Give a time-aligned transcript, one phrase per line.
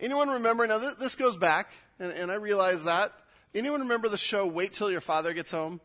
[0.00, 0.66] Anyone remember?
[0.66, 3.12] Now, th- this goes back, and, and I realize that.
[3.54, 5.80] Anyone remember the show Wait Till Your Father Gets Home?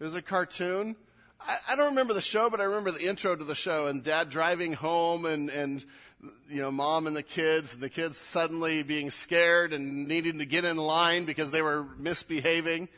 [0.00, 0.96] It was a cartoon.
[1.40, 4.02] I, I don't remember the show, but I remember the intro to the show and
[4.02, 5.84] dad driving home and, and,
[6.48, 10.44] you know, mom and the kids, and the kids suddenly being scared and needing to
[10.44, 12.88] get in line because they were misbehaving.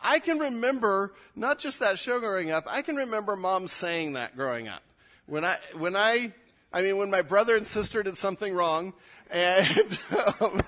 [0.00, 4.36] I can remember not just that show growing up, I can remember mom saying that
[4.36, 4.82] growing up.
[5.26, 6.32] When I, when I,
[6.72, 8.94] I mean, when my brother and sister did something wrong,
[9.32, 9.98] and,
[10.40, 10.62] um,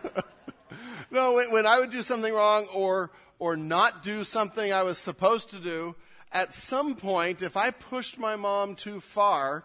[1.11, 4.99] no, when, when I would do something wrong or, or not do something I was
[4.99, 5.95] supposed to do,
[6.33, 9.65] at some point, if I pushed my mom too far,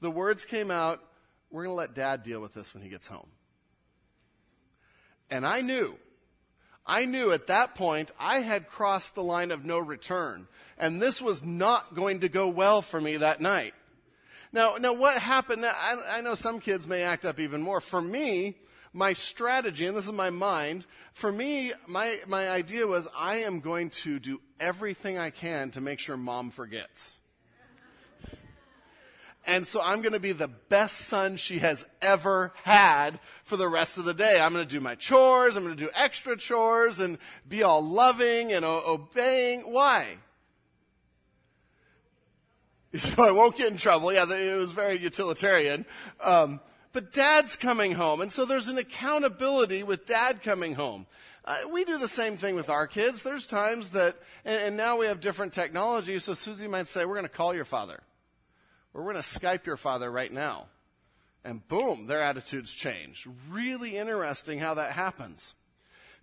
[0.00, 1.02] the words came out,
[1.50, 3.28] we're going to let dad deal with this when he gets home.
[5.28, 5.98] And I knew,
[6.86, 10.46] I knew at that point I had crossed the line of no return.
[10.78, 13.74] And this was not going to go well for me that night.
[14.56, 15.66] Now, now what happened?
[15.66, 17.78] I, I know some kids may act up even more.
[17.78, 18.56] For me,
[18.94, 23.60] my strategy, and this is my mind, for me, my, my idea was I am
[23.60, 27.20] going to do everything I can to make sure mom forgets.
[29.46, 33.68] And so I'm going to be the best son she has ever had for the
[33.68, 34.40] rest of the day.
[34.40, 35.56] I'm going to do my chores.
[35.56, 39.60] I'm going to do extra chores and be all loving and o- obeying.
[39.70, 40.16] Why?
[42.98, 44.12] So I won't get in trouble.
[44.12, 45.84] Yeah, it was very utilitarian.
[46.20, 46.60] Um,
[46.92, 48.22] but dad's coming home.
[48.22, 51.06] And so there's an accountability with dad coming home.
[51.44, 53.22] Uh, we do the same thing with our kids.
[53.22, 57.14] There's times that, and, and now we have different technology, so Susie might say, we're
[57.14, 58.00] going to call your father.
[58.94, 60.66] Or we're going to Skype your father right now.
[61.44, 63.28] And boom, their attitudes change.
[63.50, 65.54] Really interesting how that happens.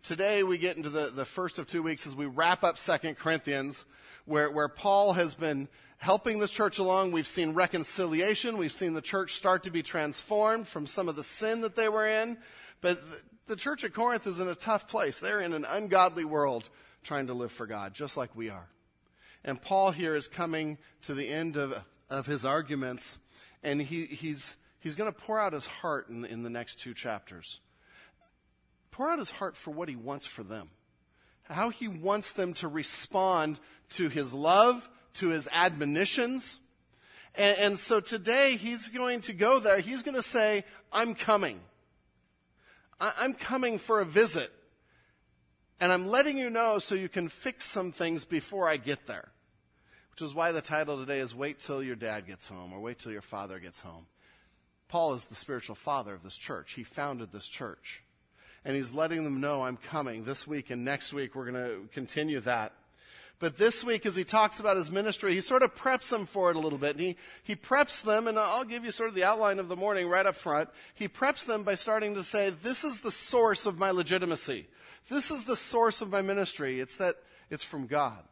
[0.02, 3.18] Today we get into the, the first of two weeks as we wrap up Second
[3.18, 3.86] Corinthians,
[4.26, 5.70] where, where Paul has been
[6.04, 7.14] helping this church along.
[7.14, 8.58] We've seen reconciliation.
[8.58, 11.88] We've seen the church start to be transformed from some of the sin that they
[11.88, 12.38] were in.
[12.82, 13.02] But
[13.48, 15.20] the church at Corinth is in a tough place.
[15.20, 16.68] They're in an ungodly world
[17.04, 18.68] trying to live for God, just like we are.
[19.46, 21.74] And Paul here is coming to the end of,
[22.10, 23.18] of his arguments,
[23.64, 26.94] and he, he's, he's going to pour out his heart in, in the next two
[26.94, 27.62] chapters.
[28.92, 30.70] Pour out his heart for what he wants for them,
[31.44, 33.62] how he wants them to respond
[33.92, 36.60] to his love, to his admonitions.
[37.36, 39.80] And, and so today he's going to go there.
[39.80, 41.60] He's going to say, I'm coming.
[43.00, 44.52] I, I'm coming for a visit.
[45.80, 49.30] And I'm letting you know so you can fix some things before I get there.
[50.12, 53.00] Which is why the title today is Wait Till Your Dad Gets Home or Wait
[53.00, 54.06] Till Your Father Gets Home.
[54.88, 56.74] Paul is the spiritual father of this church.
[56.74, 58.04] He founded this church.
[58.64, 60.24] And he's letting them know I'm coming.
[60.24, 62.74] This week and next week we're going to continue that.
[63.44, 66.50] But this week, as he talks about his ministry, he sort of preps them for
[66.50, 66.92] it a little bit.
[66.92, 69.76] And he, he preps them, and I'll give you sort of the outline of the
[69.76, 70.70] morning right up front.
[70.96, 74.68] He preps them by starting to say, This is the source of my legitimacy.
[75.10, 76.80] This is the source of my ministry.
[76.80, 77.18] It's that
[77.50, 78.24] it's from God.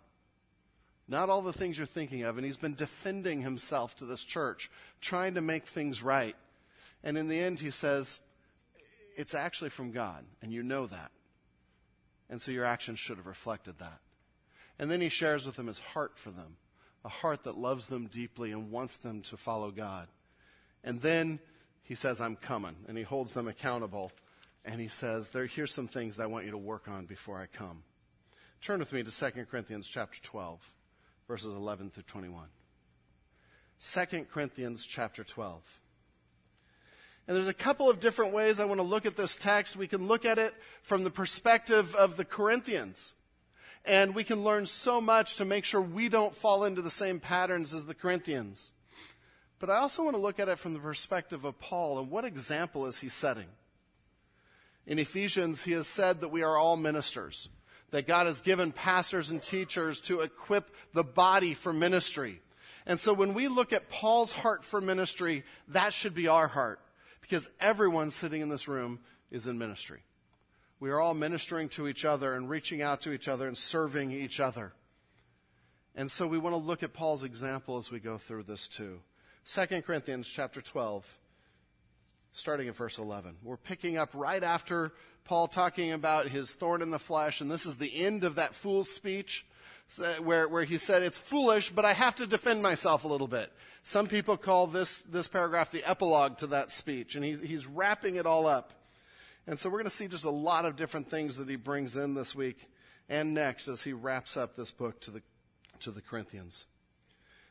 [1.09, 2.37] Not all the things you're thinking of.
[2.37, 6.37] And he's been defending himself to this church, trying to make things right.
[7.03, 8.21] And in the end, he says,
[9.17, 11.11] It's actually from God, and you know that.
[12.29, 13.99] And so your actions should have reflected that.
[14.81, 16.57] And then he shares with them his heart for them,
[17.05, 20.07] a heart that loves them deeply and wants them to follow God.
[20.83, 21.39] And then
[21.83, 22.75] he says, I'm coming.
[22.87, 24.11] And he holds them accountable.
[24.65, 27.45] And he says, there, here's some things I want you to work on before I
[27.45, 27.83] come.
[28.59, 30.59] Turn with me to 2 Corinthians chapter 12,
[31.27, 32.47] verses 11 through 21.
[33.79, 35.61] 2 Corinthians chapter 12.
[37.27, 39.75] And there's a couple of different ways I want to look at this text.
[39.75, 43.13] We can look at it from the perspective of the Corinthians.
[43.83, 47.19] And we can learn so much to make sure we don't fall into the same
[47.19, 48.71] patterns as the Corinthians.
[49.59, 52.25] But I also want to look at it from the perspective of Paul and what
[52.25, 53.47] example is he setting?
[54.87, 57.49] In Ephesians, he has said that we are all ministers,
[57.91, 62.41] that God has given pastors and teachers to equip the body for ministry.
[62.85, 66.79] And so when we look at Paul's heart for ministry, that should be our heart
[67.21, 70.01] because everyone sitting in this room is in ministry.
[70.81, 74.11] We are all ministering to each other and reaching out to each other and serving
[74.11, 74.73] each other.
[75.95, 78.99] And so we want to look at Paul's example as we go through this too.
[79.45, 81.19] 2 Corinthians chapter 12,
[82.31, 83.35] starting at verse 11.
[83.43, 84.91] We're picking up right after
[85.23, 88.55] Paul talking about his thorn in the flesh, and this is the end of that
[88.55, 89.45] fool's speech
[90.01, 93.27] uh, where, where he said, It's foolish, but I have to defend myself a little
[93.27, 93.53] bit.
[93.83, 98.15] Some people call this, this paragraph the epilogue to that speech, and he, he's wrapping
[98.15, 98.73] it all up.
[99.47, 101.97] And so we're going to see just a lot of different things that he brings
[101.97, 102.69] in this week
[103.09, 105.21] and next as he wraps up this book to the,
[105.79, 106.65] to the Corinthians.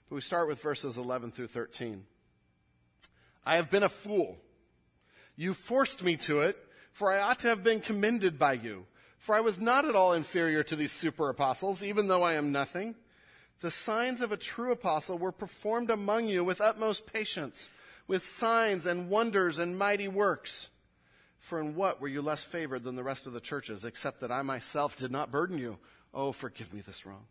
[0.09, 2.05] But we start with verses 11 through 13.
[3.45, 4.39] I have been a fool.
[5.37, 6.57] You forced me to it,
[6.93, 8.87] for I ought to have been commended by you.
[9.19, 12.53] For I was not at all inferior to these super apostles, even though I am
[12.53, 12.95] nothing.
[13.61, 17.69] The signs of a true apostle were performed among you with utmost patience,
[18.07, 20.71] with signs and wonders and mighty works.
[21.41, 24.31] For in what were you less favored than the rest of the churches, except that
[24.31, 25.79] I myself did not burden you?
[26.13, 27.25] Oh, forgive me this wrong.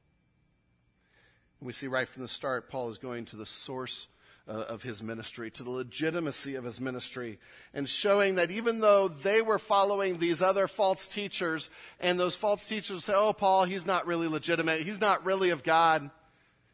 [1.61, 4.07] We see right from the start, Paul is going to the source
[4.47, 7.37] uh, of his ministry, to the legitimacy of his ministry,
[7.73, 11.69] and showing that even though they were following these other false teachers,
[11.99, 15.63] and those false teachers say, oh, Paul, he's not really legitimate, he's not really of
[15.63, 16.09] God,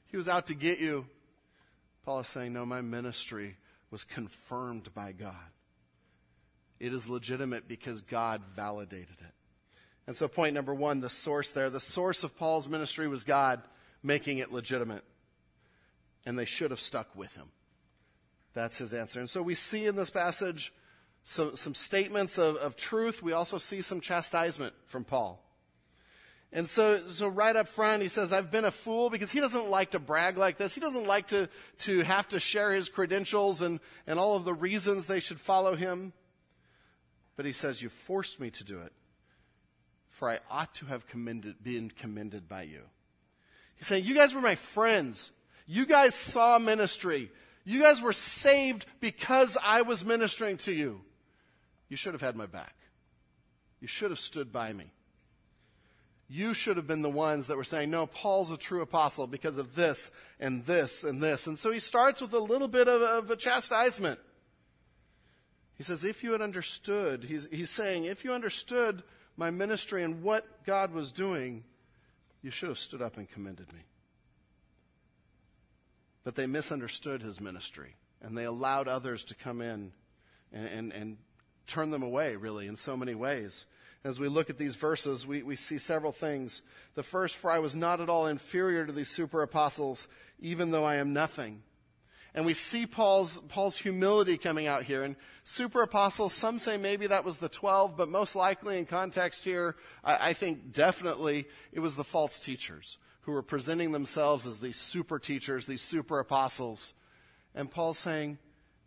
[0.07, 1.05] he was out to get you.
[2.05, 3.57] Paul is saying, No, my ministry
[3.89, 5.33] was confirmed by God.
[6.79, 9.33] It is legitimate because God validated it.
[10.07, 13.61] And so, point number one, the source there, the source of Paul's ministry was God
[14.03, 15.03] making it legitimate.
[16.25, 17.49] And they should have stuck with him.
[18.53, 19.19] That's his answer.
[19.19, 20.73] And so we see in this passage
[21.23, 23.21] some, some statements of, of truth.
[23.21, 25.41] We also see some chastisement from Paul.
[26.53, 29.69] And so, so right up front, he says, I've been a fool because he doesn't
[29.69, 30.73] like to brag like this.
[30.73, 31.49] He doesn't like to,
[31.79, 35.75] to have to share his credentials and, and all of the reasons they should follow
[35.75, 36.13] him.
[37.35, 38.93] But he says, You forced me to do it,
[40.09, 42.81] for I ought to have commended, been commended by you.
[43.75, 45.31] He's saying, You guys were my friends.
[45.67, 47.31] You guys saw ministry.
[47.63, 51.01] You guys were saved because I was ministering to you.
[51.89, 52.75] You should have had my back.
[53.79, 54.91] You should have stood by me.
[56.27, 59.59] You should have been the ones that were saying, no, Paul's a true apostle because
[59.59, 60.09] of this
[60.39, 61.45] and this and this.
[61.45, 64.19] And so he starts with a little bit of, of a chastisement.
[65.77, 69.03] He says, if you had understood, he's, he's saying, if you understood
[69.35, 71.63] my ministry and what God was doing,
[72.41, 73.81] you should have stood up and commended me.
[76.23, 79.91] But they misunderstood his ministry, and they allowed others to come in
[80.53, 81.17] and, and, and
[81.67, 83.65] turn them away, really, in so many ways.
[84.03, 86.61] As we look at these verses, we, we see several things.
[86.93, 90.07] The first, for I was not at all inferior to these super apostles,
[90.39, 91.63] even though I am nothing.
[92.35, 95.01] And we see Paul's, Paul's humility coming out here.
[95.03, 99.43] And super apostles, some say maybe that was the 12, but most likely in context
[99.43, 104.59] here, I, I think definitely it was the false teachers who were presenting themselves as
[104.59, 106.93] these super teachers, these super apostles.
[107.55, 108.37] And Paul's saying,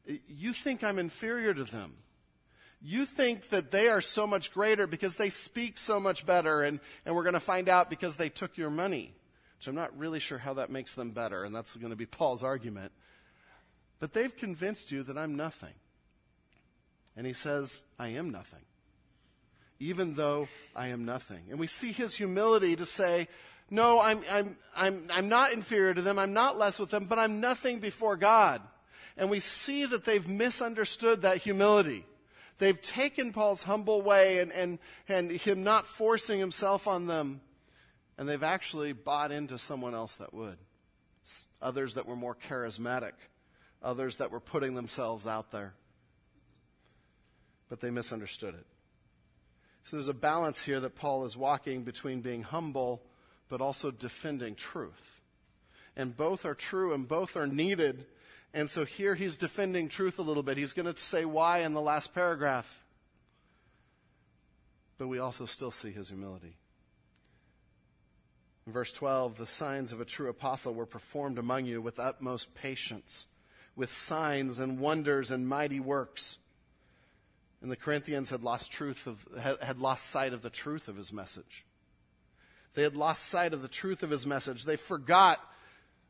[0.07, 1.95] You think I'm inferior to them
[2.81, 6.81] you think that they are so much greater because they speak so much better, and,
[7.05, 9.15] and we're going to find out because they took your money,
[9.57, 12.07] which I'm not really sure how that makes them better, and that's going to be
[12.07, 12.93] Paul's argument.
[14.01, 15.75] But they've convinced you that I'm nothing.
[17.17, 18.65] And he says, I am nothing,
[19.81, 20.47] even though
[20.77, 21.47] I am nothing.
[21.51, 23.27] And we see his humility to say,
[23.71, 27.19] No, I'm, I'm, I'm, I'm not inferior to them, I'm not less with them, but
[27.19, 28.63] I'm nothing before God.
[29.17, 32.07] And we see that they've misunderstood that humility.
[32.59, 34.79] They've taken Paul's humble way and, and,
[35.09, 37.41] and him not forcing himself on them,
[38.17, 40.59] and they've actually bought into someone else that would.
[41.61, 43.13] Others that were more charismatic,
[43.83, 45.75] others that were putting themselves out there.
[47.69, 48.67] But they misunderstood it.
[49.85, 53.03] So there's a balance here that Paul is walking between being humble
[53.49, 55.23] but also defending truth.
[55.97, 58.07] And both are true and both are needed
[58.55, 60.57] and so here he's defending truth a little bit.
[60.57, 62.83] He's going to say why in the last paragraph.
[64.97, 66.57] But we also still see his humility.
[68.67, 72.55] In verse 12, the signs of a true apostle were performed among you with utmost
[72.55, 73.27] patience,
[73.79, 76.39] with signs and wonders and mighty works.
[77.63, 79.25] And the Corinthians had lost truth of,
[79.63, 81.65] had lost sight of the truth of his message.
[82.75, 84.65] They had lost sight of the truth of his message.
[84.65, 85.39] They forgot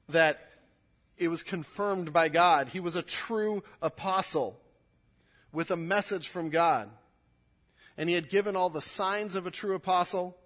[0.09, 0.51] that
[1.19, 2.69] it was confirmed by God.
[2.69, 4.59] He was a true apostle
[5.53, 6.89] with a message from God.
[7.99, 10.39] And he had given all the signs of a true apostle.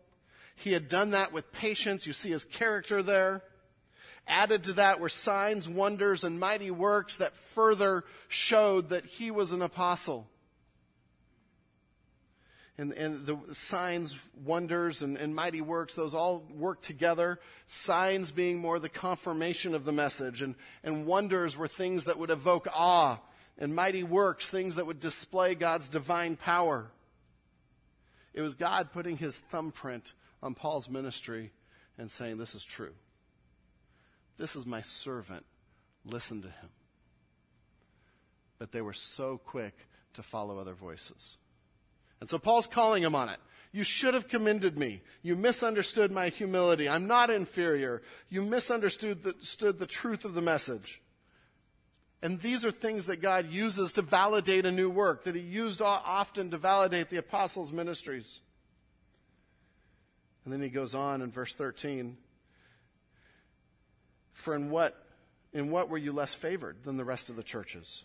[0.56, 2.04] He had done that with patience.
[2.04, 3.42] You see his character there.
[4.26, 9.52] Added to that were signs, wonders, and mighty works that further showed that he was
[9.52, 10.28] an apostle
[12.78, 17.38] and, and the signs, wonders, and, and mighty works, those all work together.
[17.66, 22.30] Signs being more the confirmation of the message, and, and wonders were things that would
[22.30, 23.18] evoke awe,
[23.58, 26.90] and mighty works, things that would display God's divine power.
[28.32, 31.52] It was God putting his thumbprint on Paul's ministry
[31.98, 32.94] and saying, This is true.
[34.38, 35.44] This is my servant.
[36.04, 36.68] Listen to him.
[38.58, 39.74] But they were so quick
[40.14, 41.36] to follow other voices.
[42.20, 43.38] And so Paul's calling him on it.
[43.72, 45.02] You should have commended me.
[45.22, 46.88] You misunderstood my humility.
[46.88, 48.02] I'm not inferior.
[48.28, 51.00] You misunderstood the, the truth of the message.
[52.20, 55.80] And these are things that God uses to validate a new work, that He used
[55.82, 58.40] often to validate the apostles' ministries.
[60.44, 62.16] And then he goes on in verse 13
[64.42, 65.00] For in what,
[65.52, 68.04] in what were you less favored than the rest of the churches?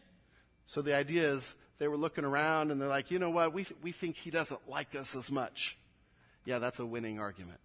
[0.68, 3.66] So the idea is they were looking around and they're like, you know what, we,
[3.82, 5.78] we think he doesn't like us as much.
[6.46, 7.60] Yeah, that's a winning argument.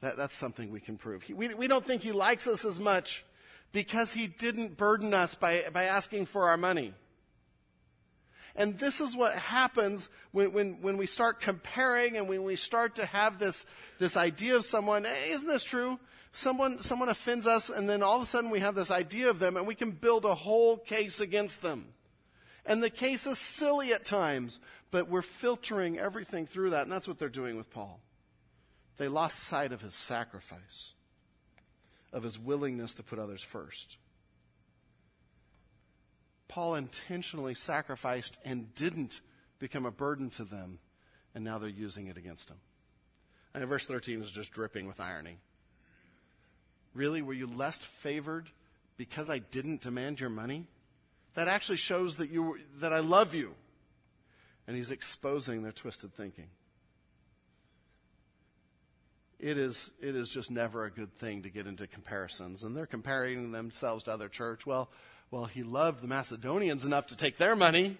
[0.00, 1.22] That, that's something we can prove.
[1.22, 3.24] He, we, we don't think he likes us as much
[3.70, 6.94] because he didn't burden us by, by asking for our money.
[8.56, 12.96] And this is what happens when, when, when we start comparing and when we start
[12.96, 13.64] to have this,
[14.00, 15.04] this idea of someone.
[15.04, 16.00] Hey, isn't this true?
[16.32, 19.38] Someone, someone offends us, and then all of a sudden we have this idea of
[19.38, 21.92] them, and we can build a whole case against them.
[22.64, 24.58] And the case is silly at times,
[24.90, 28.00] but we're filtering everything through that, and that's what they're doing with Paul.
[28.96, 30.94] They lost sight of his sacrifice,
[32.12, 33.98] of his willingness to put others first.
[36.48, 39.20] Paul intentionally sacrificed and didn't
[39.58, 40.78] become a burden to them,
[41.34, 42.58] and now they're using it against him.
[43.54, 45.38] And verse 13 is just dripping with irony.
[46.94, 48.50] Really, were you less favored
[48.96, 50.66] because I didn't demand your money?
[51.34, 53.54] That actually shows that you that I love you.
[54.66, 56.48] And he's exposing their twisted thinking.
[59.42, 62.62] It is, it is just never a good thing to get into comparisons.
[62.62, 64.64] And they're comparing themselves to other church.
[64.64, 64.88] Well,
[65.32, 67.98] well, he loved the Macedonians enough to take their money.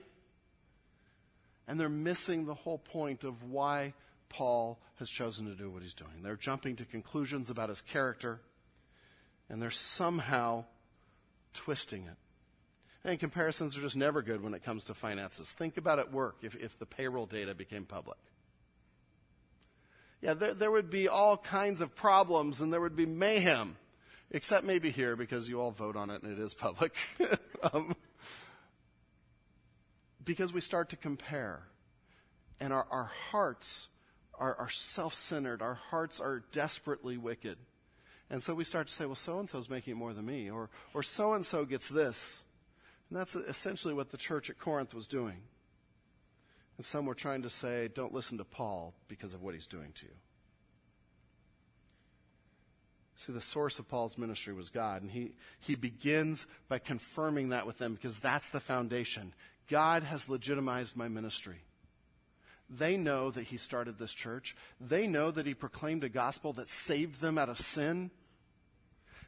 [1.67, 3.95] And they're missing the whole point of why
[4.29, 6.23] Paul has chosen to do what he's doing.
[6.23, 8.41] They're jumping to conclusions about his character,
[9.53, 10.65] and they're somehow
[11.53, 12.17] twisting it.
[13.05, 15.53] And comparisons are just never good when it comes to finances.
[15.53, 18.17] Think about at work if, if the payroll data became public.
[20.23, 23.77] Yeah, there, there would be all kinds of problems and there would be mayhem
[24.31, 26.97] except maybe here because you all vote on it and it is public.
[27.75, 27.95] um,
[30.25, 31.61] because we start to compare,
[32.61, 33.89] and our, our hearts
[34.39, 37.59] are, are self centered, our hearts are desperately wicked.
[38.33, 40.51] And so we start to say, well, so and so is making more than me,
[40.51, 42.45] or, or so and so gets this.
[43.11, 45.43] And that's essentially what the church at Corinth was doing.
[46.79, 49.93] And some were trying to say, don't listen to Paul because of what he's doing
[49.97, 50.13] to you.
[53.17, 55.03] See, the source of Paul's ministry was God.
[55.03, 59.35] And he, he begins by confirming that with them because that's the foundation.
[59.69, 61.61] God has legitimized my ministry.
[62.71, 64.57] They know that he started this church.
[64.81, 68.11] They know that he proclaimed a gospel that saved them out of sin.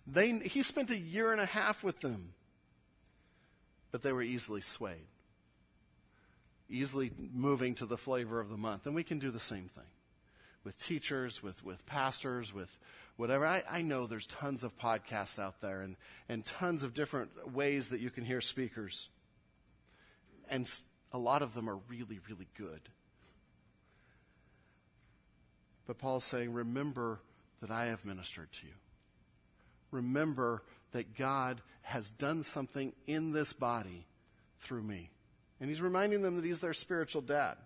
[0.07, 2.35] They, he spent a year and a half with them.
[3.91, 5.07] But they were easily swayed,
[6.69, 8.87] easily moving to the flavor of the month.
[8.87, 9.85] And we can do the same thing
[10.65, 12.77] with teachers, with, with pastors, with
[13.17, 13.47] whatever.
[13.47, 15.95] I, I know there's tons of podcasts out there and,
[16.29, 19.11] and tons of different ways that you can hear speakers.
[20.51, 20.69] And
[21.13, 22.81] a lot of them are really, really good.
[25.87, 27.21] But Paul's saying, remember
[27.61, 28.73] that I have ministered to you.
[29.95, 34.07] Remember that God has done something in this body
[34.61, 35.11] through me.
[35.61, 37.57] And he's reminding them that he's their spiritual dad.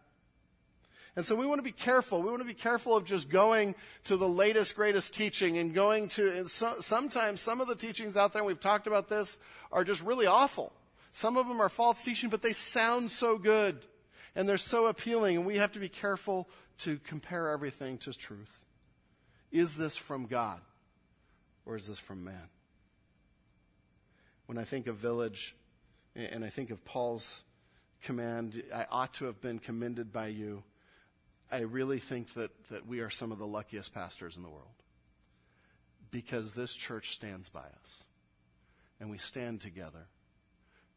[1.16, 2.22] And so we want to be careful.
[2.22, 6.08] We want to be careful of just going to the latest, greatest teaching and going
[6.10, 9.38] to, and so, sometimes some of the teachings out there, and we've talked about this,
[9.72, 10.72] are just really awful.
[11.12, 13.84] Some of them are false teaching, but they sound so good
[14.36, 18.64] and they're so appealing, and we have to be careful to compare everything to truth.
[19.50, 20.60] Is this from God
[21.68, 22.48] or is this from man?
[24.46, 25.54] When I think of village
[26.16, 27.44] and I think of Paul's
[28.02, 30.64] command, I ought to have been commended by you
[31.50, 34.66] I really think that, that we are some of the luckiest pastors in the world
[36.10, 38.04] because this church stands by us
[39.00, 40.08] and we stand together.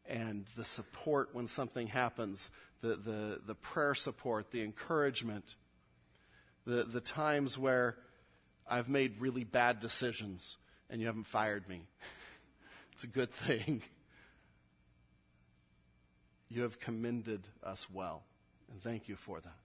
[0.06, 2.50] And the support when something happens,
[2.82, 5.56] the, the, the prayer support, the encouragement,
[6.66, 7.96] the, the times where
[8.68, 10.58] I've made really bad decisions
[10.92, 11.80] and you haven't fired me.
[12.92, 13.82] it's a good thing.
[16.48, 18.22] You have commended us well,
[18.70, 19.56] and thank you for that.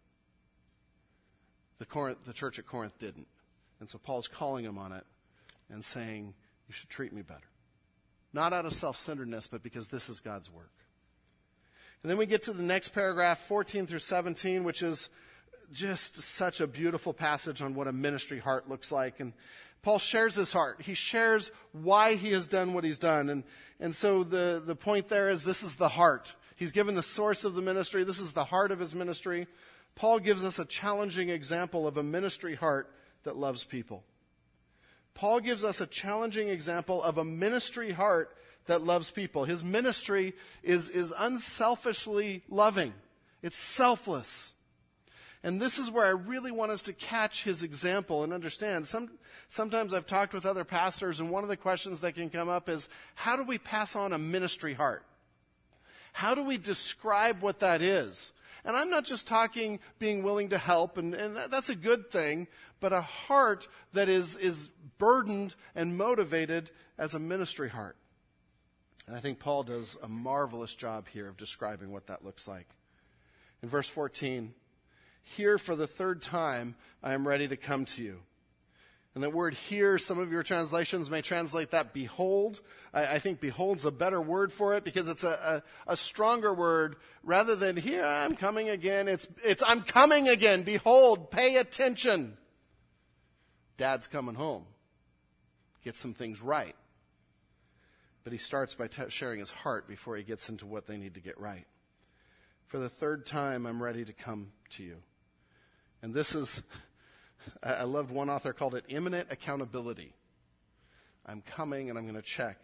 [1.80, 3.28] The, Corinth, the church at Corinth didn't.
[3.80, 5.06] And so Paul's calling them on it
[5.70, 6.34] and saying,
[6.68, 7.42] You should treat me better.
[8.34, 10.72] Not out of self centeredness, but because this is God's work.
[12.02, 15.10] And then we get to the next paragraph, 14 through 17, which is
[15.74, 19.20] just such a beautiful passage on what a ministry heart looks like.
[19.20, 19.34] And
[19.82, 20.82] Paul shares his heart.
[20.82, 23.30] He shares why he has done what he's done.
[23.30, 23.44] And,
[23.80, 26.36] and so the, the point there is this is the heart.
[26.56, 28.04] He's given the source of the ministry.
[28.04, 29.48] This is the heart of his ministry.
[29.96, 32.92] Paul gives us a challenging example of a ministry heart
[33.24, 34.04] that loves people.
[35.14, 39.46] Paul gives us a challenging example of a ministry heart that loves people.
[39.46, 42.94] His ministry is, is unselfishly loving.
[43.42, 44.54] It's selfless.
[45.44, 48.88] And this is where I really want us to catch his example and understand.
[48.88, 49.12] Some,
[49.48, 52.70] sometimes I've talked with other pastors, and one of the questions that can come up
[52.70, 55.04] is how do we pass on a ministry heart?
[56.14, 58.34] How do we describe what that is?
[58.66, 62.48] And I'm not just talking being willing to help, and, and that's a good thing,
[62.80, 67.96] but a heart that is, is burdened and motivated as a ministry heart.
[69.08, 72.68] And I think Paul does a marvelous job here of describing what that looks like.
[73.64, 74.54] In verse 14,
[75.36, 78.20] here for the third time I am ready to come to you.
[79.14, 82.62] And that word here, some of your translations may translate that behold.
[82.94, 86.54] I, I think behold's a better word for it because it's a, a, a, stronger
[86.54, 89.08] word rather than here I'm coming again.
[89.08, 90.62] It's, it's I'm coming again.
[90.62, 92.38] Behold, pay attention.
[93.78, 94.66] Dad's coming home.
[95.84, 96.76] Get some things right.
[98.24, 101.16] But he starts by t- sharing his heart before he gets into what they need
[101.16, 101.66] to get right.
[102.68, 104.98] For the third time, I'm ready to come to you.
[106.02, 106.62] And this is
[107.64, 110.14] I loved one author called it imminent accountability.
[111.26, 112.58] I'm coming and I'm going to check.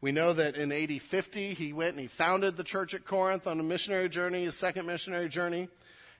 [0.00, 3.46] We know that in AD 50, he went and he founded the church at Corinth
[3.46, 5.68] on a missionary journey, his second missionary journey.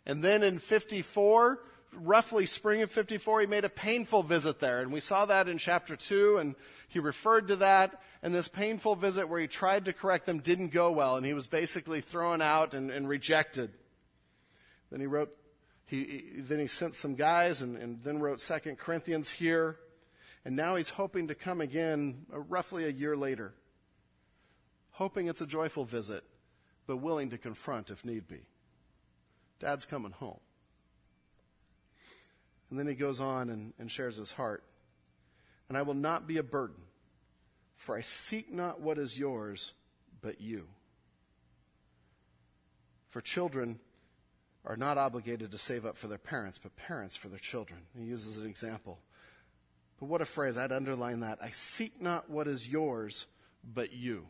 [0.07, 1.61] And then in 54,
[1.93, 4.81] roughly spring of 54, he made a painful visit there.
[4.81, 6.55] And we saw that in chapter 2, and
[6.88, 8.00] he referred to that.
[8.23, 11.35] And this painful visit where he tried to correct them didn't go well, and he
[11.35, 13.71] was basically thrown out and, and rejected.
[14.91, 15.35] Then he wrote
[15.95, 19.77] he, he, then he sent some guys and, and then wrote Second Corinthians here.
[20.45, 23.55] And now he's hoping to come again uh, roughly a year later.
[24.93, 26.25] Hoping it's a joyful visit,
[26.87, 28.41] but willing to confront if need be.
[29.61, 30.41] Dad's coming home.
[32.71, 34.65] And then he goes on and, and shares his heart.
[35.69, 36.83] And I will not be a burden,
[37.77, 39.73] for I seek not what is yours,
[40.21, 40.67] but you.
[43.09, 43.79] For children,
[44.64, 47.80] are not obligated to save up for their parents, but parents for their children.
[47.97, 48.98] He uses an example.
[50.00, 50.57] But what a phrase.
[50.57, 51.38] I'd underline that.
[51.42, 53.27] I seek not what is yours,
[53.62, 54.27] but you.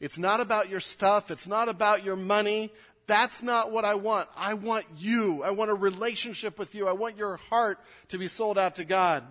[0.00, 1.30] It's not about your stuff.
[1.30, 2.72] It's not about your money.
[3.06, 4.28] That's not what I want.
[4.36, 5.42] I want you.
[5.42, 6.86] I want a relationship with you.
[6.86, 9.24] I want your heart to be sold out to God.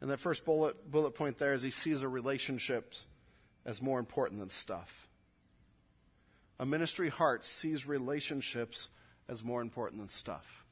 [0.00, 3.06] And that first bullet, bullet point there is he sees a relationships
[3.64, 5.07] as more important than stuff.
[6.58, 8.88] A ministry heart sees relationships
[9.28, 10.64] as more important than stuff.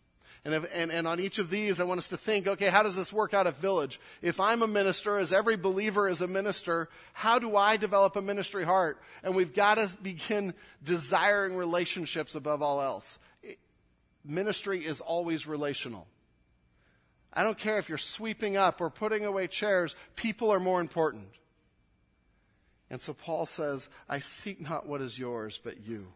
[0.44, 2.84] And, if, and, and on each of these, I want us to think, okay, how
[2.84, 3.98] does this work out at Village?
[4.22, 8.22] If I'm a minister, as every believer is a minister, how do I develop a
[8.22, 9.02] ministry heart?
[9.24, 13.18] And we've got to begin desiring relationships above all else.
[13.42, 13.58] It,
[14.24, 16.06] ministry is always relational.
[17.32, 21.26] I don't care if you're sweeping up or putting away chairs, people are more important.
[22.90, 26.08] And so Paul says, I seek not what is yours, but you.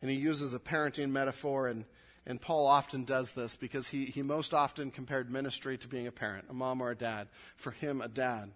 [0.00, 1.84] And he uses a parenting metaphor, and,
[2.24, 6.12] and Paul often does this because he, he most often compared ministry to being a
[6.12, 7.28] parent, a mom or a dad.
[7.56, 8.50] For him, a dad.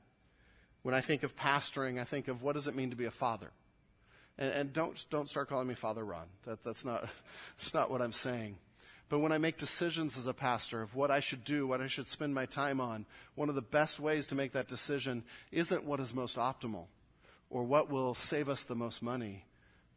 [0.82, 3.10] When I think of pastoring, I think of what does it mean to be a
[3.10, 3.50] father?
[4.38, 6.26] And, and don't, don't start calling me Father Ron.
[6.46, 7.02] That, that's, not,
[7.58, 8.56] that's not what I'm saying.
[9.14, 11.86] But when I make decisions as a pastor of what I should do, what I
[11.86, 15.22] should spend my time on, one of the best ways to make that decision
[15.52, 16.86] isn't what is most optimal
[17.48, 19.44] or what will save us the most money,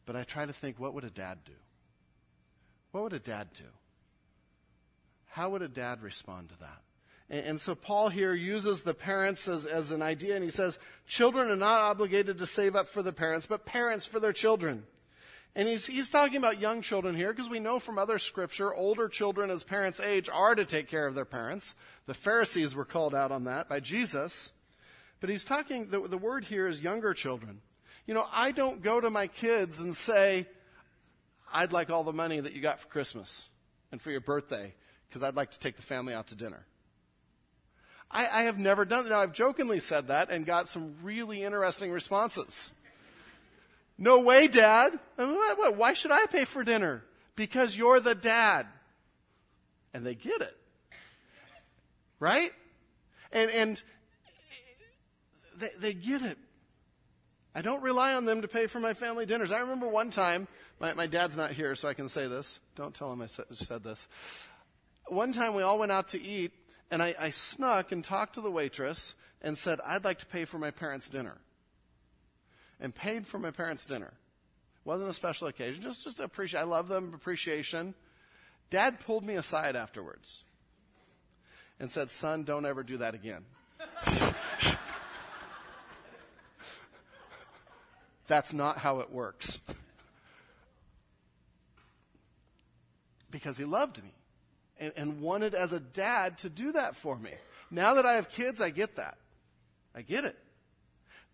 [0.05, 1.53] but I try to think what would a dad do?
[2.91, 3.63] What would a dad do?
[5.25, 6.83] How would a dad respond to that?
[7.27, 10.77] And, and so Paul here uses the parents as, as an idea, and he says,
[11.07, 14.83] children are not obligated to save up for the parents, but parents for their children.
[15.57, 19.09] And he's, he's talking about young children here because we know from other scripture, older
[19.09, 21.75] children as parents age are to take care of their parents.
[22.05, 24.53] The Pharisees were called out on that by Jesus.
[25.19, 27.61] But he's talking, the, the word here is younger children.
[28.05, 30.45] You know, I don't go to my kids and say,
[31.51, 33.49] I'd like all the money that you got for Christmas
[33.91, 34.75] and for your birthday
[35.09, 36.67] because I'd like to take the family out to dinner.
[38.11, 39.09] I, I have never done that.
[39.09, 42.71] Now, I've jokingly said that and got some really interesting responses.
[43.97, 44.99] No way, Dad.
[45.15, 47.03] Why should I pay for dinner?
[47.35, 48.67] Because you're the dad.
[49.93, 50.55] And they get it.
[52.19, 52.51] Right?
[53.31, 53.83] And, and
[55.57, 56.37] they, they get it.
[57.55, 59.51] I don't rely on them to pay for my family dinners.
[59.51, 60.47] I remember one time,
[60.79, 62.59] my, my dad's not here, so I can say this.
[62.75, 64.07] Don't tell him I said this.
[65.07, 66.51] One time we all went out to eat,
[66.91, 70.45] and I, I snuck and talked to the waitress and said, I'd like to pay
[70.45, 71.37] for my parents' dinner
[72.79, 74.13] and paid for my parents' dinner.
[74.85, 76.61] Wasn't a special occasion, just just appreciate.
[76.61, 77.93] I love them, appreciation.
[78.69, 80.43] Dad pulled me aside afterwards
[81.79, 83.45] and said, "Son, don't ever do that again."
[88.27, 89.61] That's not how it works.
[93.29, 94.09] because he loved me
[94.79, 97.31] and, and, wanted as a dad to do that for me.
[97.69, 99.17] Now that I have kids, I get that.
[99.95, 100.37] I get it.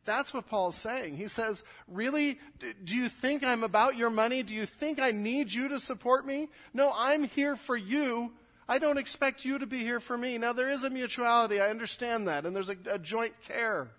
[0.05, 1.17] That's what Paul's saying.
[1.17, 2.39] He says, Really?
[2.83, 4.43] Do you think I'm about your money?
[4.43, 6.49] Do you think I need you to support me?
[6.73, 8.33] No, I'm here for you.
[8.67, 10.37] I don't expect you to be here for me.
[10.37, 11.59] Now, there is a mutuality.
[11.59, 12.45] I understand that.
[12.45, 13.89] And there's a, a joint care.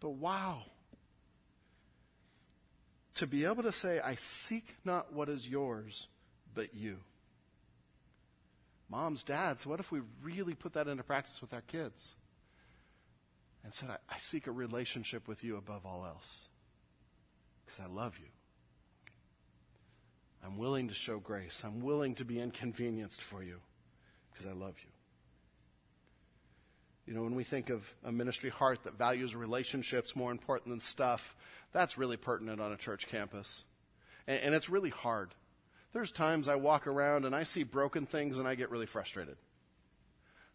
[0.00, 0.62] But wow.
[3.16, 6.08] To be able to say, I seek not what is yours,
[6.54, 6.98] but you.
[8.88, 12.14] Moms, dads, what if we really put that into practice with our kids?
[13.68, 16.48] And said, I, I seek a relationship with you above all else
[17.66, 18.24] because I love you.
[20.42, 21.62] I'm willing to show grace.
[21.62, 23.58] I'm willing to be inconvenienced for you
[24.32, 24.90] because I love you.
[27.06, 30.80] You know, when we think of a ministry heart that values relationships more important than
[30.80, 31.36] stuff,
[31.70, 33.64] that's really pertinent on a church campus.
[34.26, 35.34] And, and it's really hard.
[35.92, 39.36] There's times I walk around and I see broken things and I get really frustrated.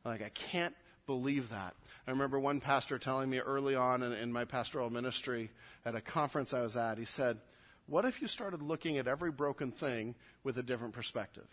[0.03, 0.73] Like, I can't
[1.05, 1.75] believe that.
[2.07, 5.51] I remember one pastor telling me early on in, in, my pastoral ministry
[5.85, 7.39] at a conference I was at, he said,
[7.87, 11.47] What if you started looking at every broken thing with a different perspective?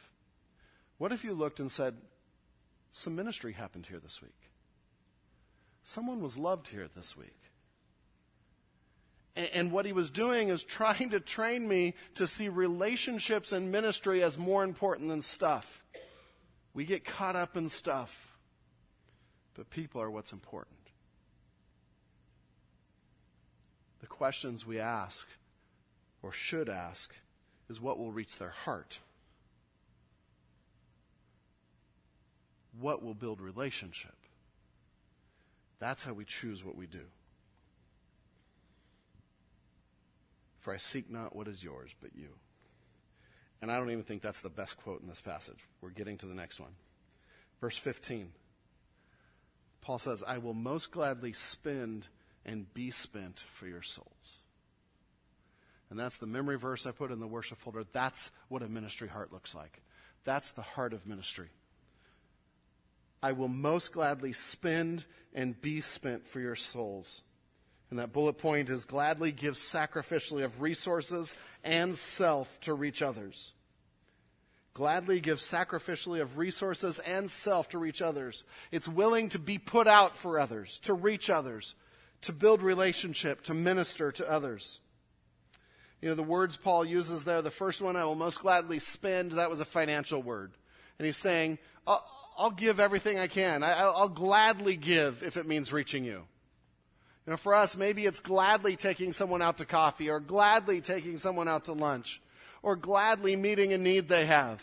[0.98, 1.96] What if you looked and said,
[2.90, 4.36] Some ministry happened here this week?
[5.82, 7.36] Someone was loved here this week.
[9.36, 14.22] And what he was doing is trying to train me to see relationships and ministry
[14.22, 15.84] as more important than stuff.
[16.74, 18.29] We get caught up in stuff,
[19.54, 20.76] but people are what's important.
[24.00, 25.26] The questions we ask,
[26.22, 27.14] or should ask,
[27.68, 28.98] is what will reach their heart.
[32.78, 34.14] What will build relationship?
[35.78, 37.06] That's how we choose what we do.
[40.60, 42.28] For I seek not what is yours, but you.
[43.62, 45.66] And I don't even think that's the best quote in this passage.
[45.80, 46.72] We're getting to the next one.
[47.60, 48.32] Verse 15.
[49.80, 52.08] Paul says, I will most gladly spend
[52.44, 54.38] and be spent for your souls.
[55.90, 57.84] And that's the memory verse I put in the worship folder.
[57.92, 59.82] That's what a ministry heart looks like.
[60.24, 61.48] That's the heart of ministry.
[63.22, 67.22] I will most gladly spend and be spent for your souls.
[67.90, 73.52] And that bullet point is gladly give sacrificially of resources and self to reach others.
[74.72, 78.44] Gladly give sacrificially of resources and self to reach others.
[78.70, 81.74] It's willing to be put out for others, to reach others,
[82.22, 84.80] to build relationship, to minister to others.
[86.00, 89.32] You know, the words Paul uses there, the first one, I will most gladly spend,
[89.32, 90.52] that was a financial word.
[90.98, 92.06] And he's saying, I'll,
[92.38, 93.62] I'll give everything I can.
[93.62, 96.26] I, I'll gladly give if it means reaching you.
[97.26, 101.18] You know, for us, maybe it's gladly taking someone out to coffee or gladly taking
[101.18, 102.22] someone out to lunch
[102.62, 104.62] or gladly meeting a need they have.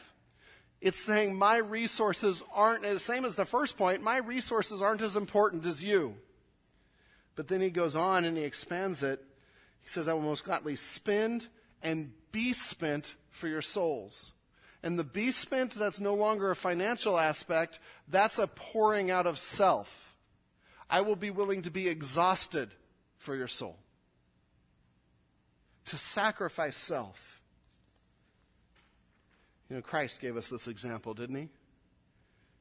[0.80, 5.16] It's saying my resources aren't as same as the first point, my resources aren't as
[5.16, 6.16] important as you.
[7.36, 9.24] But then he goes on and he expands it.
[9.82, 11.48] He says, I will most gladly spend
[11.82, 14.32] and be spent for your souls.
[14.84, 19.40] And the be spent, that's no longer a financial aspect, that's a pouring out of
[19.40, 20.16] self.
[20.90, 22.70] I will be willing to be exhausted
[23.18, 23.78] for your soul.
[25.86, 27.37] To sacrifice self.
[29.70, 31.50] You know, Christ gave us this example, didn't he?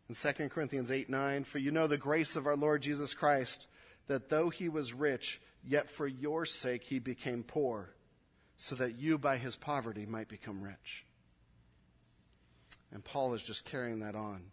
[0.08, 3.66] In 2 Corinthians 8 9, for you know the grace of our Lord Jesus Christ,
[4.06, 7.90] that though he was rich, yet for your sake he became poor,
[8.56, 11.04] so that you by his poverty might become rich.
[12.92, 14.44] And Paul is just carrying that on.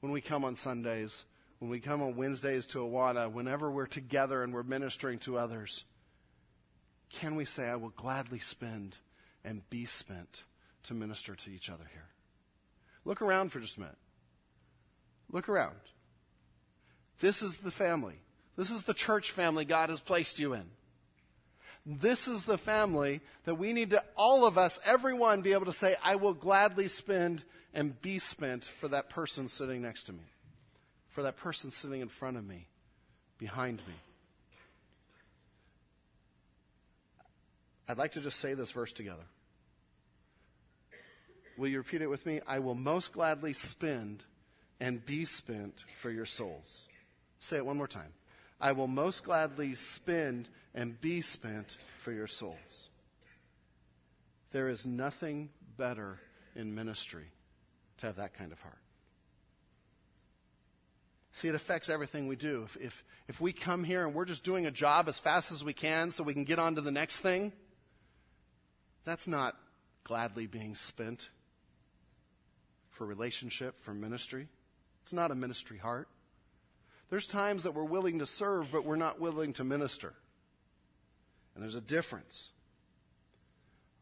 [0.00, 1.24] When we come on Sundays,
[1.58, 5.84] when we come on Wednesdays to Awana, whenever we're together and we're ministering to others,
[7.10, 8.98] can we say, I will gladly spend
[9.44, 10.44] and be spent
[10.86, 12.08] to minister to each other here?
[13.04, 13.98] Look around for just a minute.
[15.30, 15.76] Look around.
[17.20, 18.20] This is the family.
[18.56, 20.64] This is the church family God has placed you in.
[21.84, 25.72] This is the family that we need to, all of us, everyone, be able to
[25.72, 30.24] say, I will gladly spend and be spent for that person sitting next to me
[31.16, 32.66] for that person sitting in front of me,
[33.38, 33.94] behind me.
[37.88, 39.22] I'd like to just say this verse together.
[41.56, 42.40] Will you repeat it with me?
[42.46, 44.24] I will most gladly spend
[44.80, 46.88] and be spent for your souls.
[47.40, 48.12] Say it one more time.
[48.60, 52.90] I will most gladly spend and be spent for your souls.
[54.52, 56.18] There is nothing better
[56.54, 57.26] in ministry
[57.98, 58.78] to have that kind of heart
[61.36, 62.62] See, it affects everything we do.
[62.64, 65.62] If, if, if we come here and we're just doing a job as fast as
[65.62, 67.52] we can so we can get on to the next thing,
[69.04, 69.54] that's not
[70.02, 71.28] gladly being spent
[72.96, 74.48] for relationship, for ministry.
[75.02, 76.08] It's not a ministry heart.
[77.10, 80.14] There's times that we're willing to serve, but we're not willing to minister.
[81.54, 82.50] And there's a difference.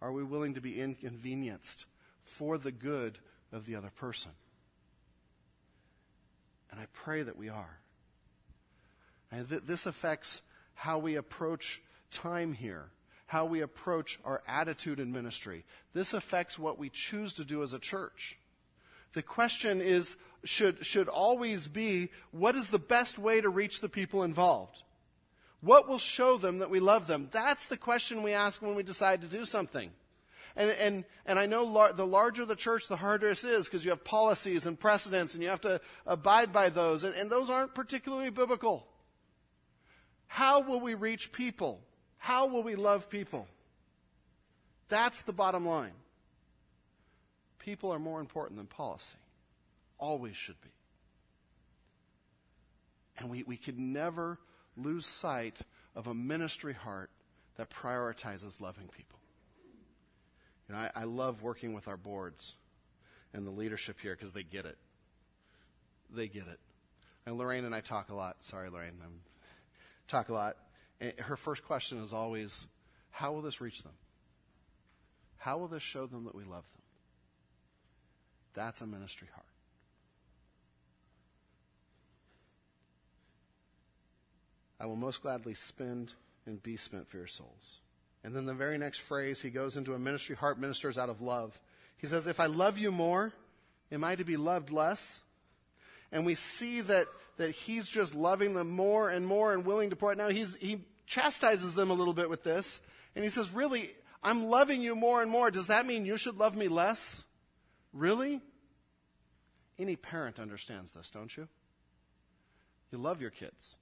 [0.00, 1.87] Are we willing to be inconvenienced
[2.22, 3.18] for the good
[3.52, 4.30] of the other person?
[6.70, 7.78] And I pray that we are.
[9.30, 10.42] And th- this affects
[10.74, 12.90] how we approach time here,
[13.26, 15.64] how we approach our attitude in ministry.
[15.92, 18.38] This affects what we choose to do as a church.
[19.14, 23.88] The question is should, should always be what is the best way to reach the
[23.88, 24.83] people involved?
[25.61, 27.31] What will show them that we love them?
[27.33, 29.90] That's the question we ask when we decide to do something.
[30.57, 33.85] And, and, and I know lar- the larger the church, the harder it is because
[33.85, 37.03] you have policies and precedents and you have to abide by those.
[37.03, 38.87] And, and those aren't particularly biblical.
[40.27, 41.81] How will we reach people?
[42.18, 43.48] How will we love people?
[44.88, 45.92] That's the bottom line.
[47.64, 49.16] People are more important than policy.
[49.98, 50.68] Always should be.
[53.18, 54.38] And we, we can never
[54.77, 55.61] lose sight
[55.96, 57.11] of a ministry heart
[57.57, 59.18] that prioritizes loving people.
[60.68, 62.53] You know, I, I love working with our boards
[63.33, 64.77] and the leadership here because they get it.
[66.11, 66.61] They get it.
[67.24, 68.37] And Lorraine and I talk a lot.
[68.40, 68.98] Sorry, Lorraine.
[69.03, 69.20] I'm,
[70.07, 70.57] talk a lot.
[71.00, 72.66] And her first question is always,
[73.11, 73.94] how will this reach them?
[75.38, 76.84] How will this show them that we love them?
[78.54, 79.46] That's a ministry heart.
[84.80, 86.12] I will most gladly spend
[86.46, 87.80] and be spent for your souls.
[88.22, 91.20] And then the very next phrase, he goes into a ministry heart ministers out of
[91.20, 91.58] love.
[91.96, 93.32] He says, If I love you more,
[93.92, 95.22] am I to be loved less?
[96.12, 97.06] And we see that,
[97.38, 100.18] that he's just loving them more and more and willing to pour it.
[100.18, 102.80] Now, he's, he chastises them a little bit with this.
[103.14, 103.90] And he says, Really,
[104.22, 105.50] I'm loving you more and more.
[105.50, 107.24] Does that mean you should love me less?
[107.94, 108.42] Really?
[109.78, 111.48] Any parent understands this, don't you?
[112.92, 113.76] You love your kids,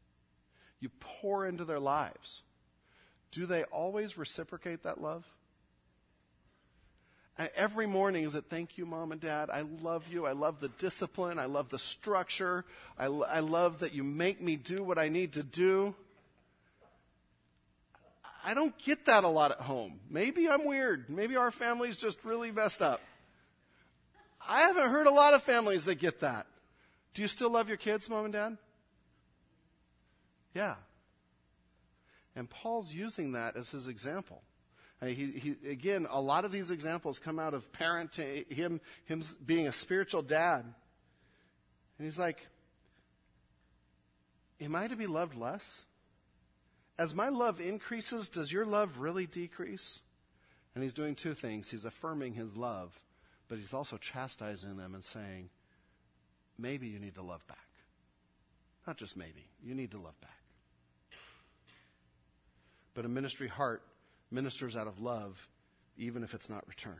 [0.78, 2.42] you pour into their lives
[3.32, 5.24] do they always reciprocate that love?
[7.38, 9.48] Uh, every morning is it, thank you, mom and dad.
[9.50, 10.26] I love you.
[10.26, 11.38] I love the discipline.
[11.38, 12.66] I love the structure.
[12.98, 15.94] I, I love that you make me do what I need to do.
[18.44, 19.98] I don't get that a lot at home.
[20.10, 21.08] Maybe I'm weird.
[21.08, 23.00] Maybe our family's just really messed up.
[24.48, 26.46] I haven't heard a lot of families that get that.
[27.14, 28.58] Do you still love your kids, mom and dad?
[30.54, 30.74] Yeah.
[32.34, 34.42] And Paul's using that as his example.
[35.04, 39.66] He, he, again, a lot of these examples come out of parenting, him, him being
[39.66, 40.60] a spiritual dad.
[41.98, 42.38] And he's like,
[44.60, 45.86] Am I to be loved less?
[46.96, 50.00] As my love increases, does your love really decrease?
[50.74, 51.70] And he's doing two things.
[51.70, 53.00] He's affirming his love,
[53.52, 55.50] but he's also chastising them and saying,
[56.58, 57.68] Maybe you need to love back.
[58.86, 60.40] Not just maybe, you need to love back.
[62.94, 63.82] But a ministry heart
[64.30, 65.50] ministers out of love,
[65.98, 66.96] even if it's not returned.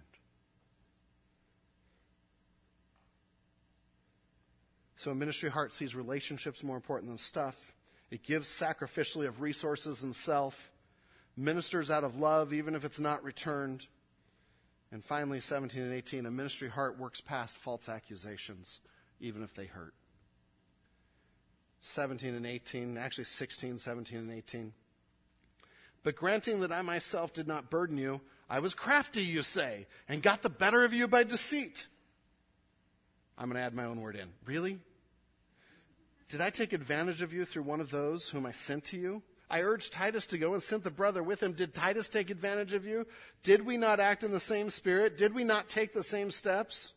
[4.97, 7.73] So a ministry heart sees relationships more important than stuff.
[8.11, 10.71] It gives sacrificially of resources and self,
[11.35, 13.87] ministers out of love, even if it's not returned.
[14.93, 18.81] And finally, 17 and 18, a ministry heart works past false accusations,
[19.21, 19.95] even if they hurt.
[21.81, 24.73] 17 and 18, actually 16, 17, and 18.
[26.05, 30.23] But granting that I myself did not burden you, I was crafty, you say, and
[30.23, 31.87] got the better of you by deceit.
[33.39, 34.29] I'm going to add my own word in.
[34.45, 34.79] Really?
[36.29, 39.23] Did I take advantage of you through one of those whom I sent to you?
[39.53, 41.53] I urged Titus to go and sent the brother with him.
[41.53, 43.07] Did Titus take advantage of you?
[43.45, 45.17] Did we not act in the same spirit?
[45.17, 46.95] Did we not take the same steps?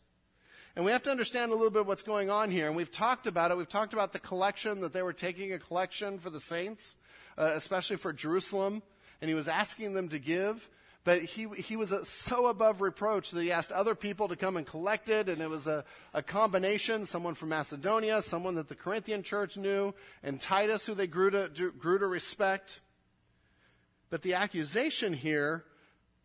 [0.74, 2.66] And we have to understand a little bit what's going on here.
[2.66, 3.56] And we've talked about it.
[3.56, 6.96] We've talked about the collection, that they were taking a collection for the saints,
[7.38, 8.82] uh, especially for Jerusalem
[9.20, 10.68] and he was asking them to give.
[11.06, 14.66] But he, he was so above reproach that he asked other people to come and
[14.66, 19.22] collect it, and it was a, a combination someone from Macedonia, someone that the Corinthian
[19.22, 22.80] church knew, and Titus, who they grew to, grew to respect.
[24.10, 25.62] But the accusation here,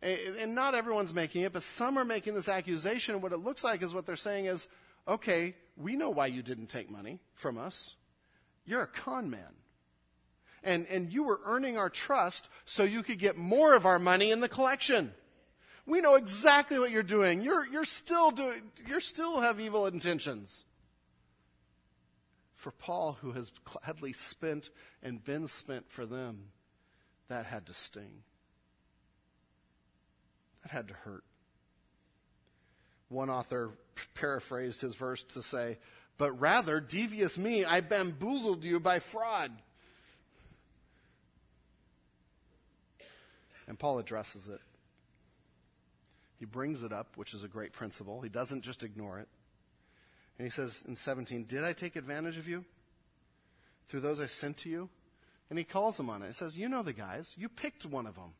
[0.02, 3.20] and not everyone's making it, but some are making this accusation.
[3.20, 4.66] What it looks like is what they're saying is,
[5.06, 7.94] okay, we know why you didn't take money from us.
[8.64, 9.61] You're a con man
[10.64, 14.30] and, and you were earning our trust so you could get more of our money
[14.30, 15.12] in the collection.
[15.86, 17.42] We know exactly what you're doing.
[17.42, 20.64] You're, you're still doing, you still have evil intentions.
[22.54, 24.70] For Paul, who has gladly spent
[25.02, 26.50] and been spent for them,
[27.28, 28.22] that had to sting.
[30.62, 31.24] That had to hurt.
[33.08, 33.72] One author
[34.14, 35.78] paraphrased his verse to say,
[36.18, 39.50] But rather, devious me, I bamboozled you by fraud.
[43.72, 44.60] And Paul addresses it.
[46.38, 48.20] He brings it up, which is a great principle.
[48.20, 49.28] He doesn't just ignore it.
[50.36, 52.66] And he says in 17, Did I take advantage of you
[53.88, 54.90] through those I sent to you?
[55.48, 56.26] And he calls them on it.
[56.26, 57.34] He says, You know the guys.
[57.38, 58.34] You picked one of them.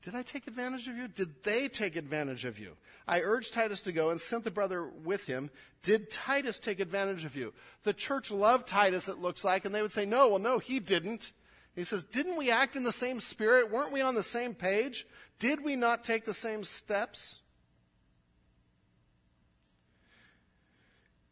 [0.00, 1.06] Did I take advantage of you?
[1.06, 2.78] Did they take advantage of you?
[3.06, 5.50] I urged Titus to go and sent the brother with him.
[5.82, 7.52] Did Titus take advantage of you?
[7.82, 10.80] The church loved Titus, it looks like, and they would say, No, well, no, he
[10.80, 11.32] didn't.
[11.80, 13.70] He says, Didn't we act in the same spirit?
[13.70, 15.06] Weren't we on the same page?
[15.38, 17.40] Did we not take the same steps?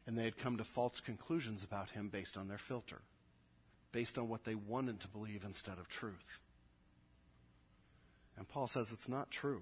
[0.07, 3.03] And they had come to false conclusions about him based on their filter,
[3.93, 6.39] based on what they wanted to believe instead of truth.
[8.39, 9.61] And Paul says it's not true.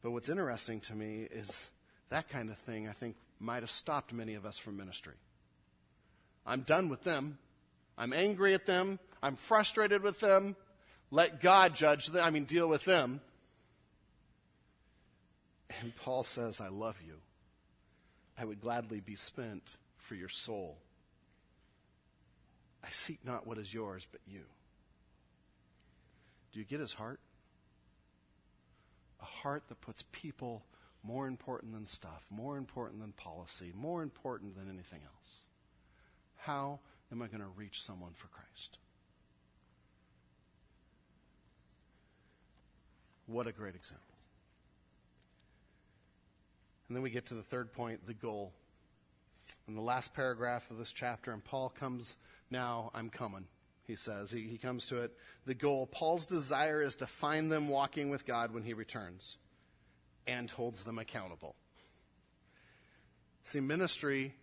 [0.00, 1.70] But what's interesting to me is
[2.08, 5.16] that kind of thing, I think, might have stopped many of us from ministry.
[6.46, 7.36] I'm done with them.
[7.98, 9.00] I'm angry at them.
[9.22, 10.54] I'm frustrated with them.
[11.10, 12.24] Let God judge them.
[12.24, 13.20] I mean, deal with them.
[15.80, 17.14] And Paul says, I love you.
[18.38, 19.64] I would gladly be spent
[19.96, 20.78] for your soul.
[22.84, 24.44] I seek not what is yours, but you.
[26.52, 27.20] Do you get his heart?
[29.20, 30.62] A heart that puts people
[31.02, 35.40] more important than stuff, more important than policy, more important than anything else.
[36.36, 36.78] How
[37.12, 38.78] am I going to reach someone for Christ?
[43.26, 44.04] What a great example.
[46.88, 48.52] And then we get to the third point, the goal.
[49.66, 52.16] In the last paragraph of this chapter, and Paul comes
[52.50, 53.44] now, I'm coming,
[53.86, 54.30] he says.
[54.30, 55.12] He, he comes to it.
[55.44, 59.36] The goal, Paul's desire is to find them walking with God when he returns
[60.26, 61.54] and holds them accountable.
[63.44, 64.34] See, ministry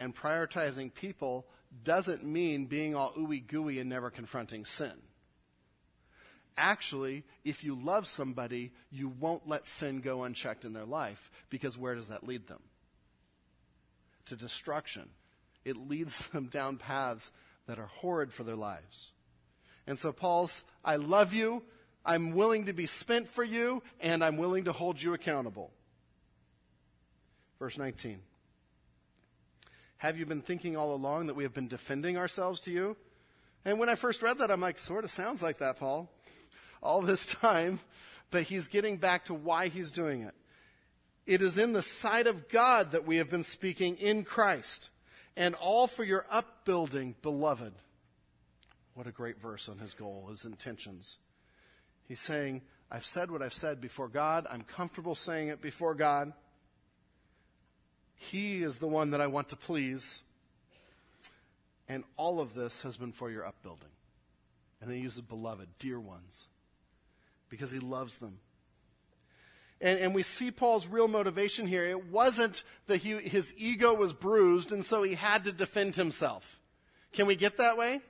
[0.00, 1.46] and prioritizing people
[1.84, 4.92] doesn't mean being all ooey gooey and never confronting sin.
[6.56, 11.78] Actually, if you love somebody, you won't let sin go unchecked in their life because
[11.78, 12.60] where does that lead them?
[14.26, 15.08] To destruction.
[15.64, 17.32] It leads them down paths
[17.66, 19.12] that are horrid for their lives.
[19.86, 21.62] And so Paul's, I love you,
[22.04, 25.70] I'm willing to be spent for you, and I'm willing to hold you accountable.
[27.58, 28.20] Verse 19.
[30.02, 32.96] Have you been thinking all along that we have been defending ourselves to you?
[33.64, 36.10] And when I first read that, I'm like, sort of sounds like that, Paul
[36.82, 37.78] all this time,
[38.32, 40.34] but he's getting back to why he's doing it.
[41.24, 44.90] It is in the sight of God that we have been speaking in Christ,
[45.36, 47.72] and all for your upbuilding, beloved.
[48.94, 51.18] What a great verse on his goal, his intentions.
[52.08, 54.48] He's saying, I've said what I've said before God.
[54.50, 56.32] I'm comfortable saying it before God.
[58.30, 60.22] He is the one that I want to please.
[61.88, 63.88] And all of this has been for your upbuilding.
[64.80, 66.48] And then he uses beloved, dear ones
[67.48, 68.38] because he loves them.
[69.80, 71.84] And, and, we see Paul's real motivation here.
[71.84, 76.60] It wasn't that he, his ego was bruised and so he had to defend himself.
[77.12, 78.00] Can we get that way?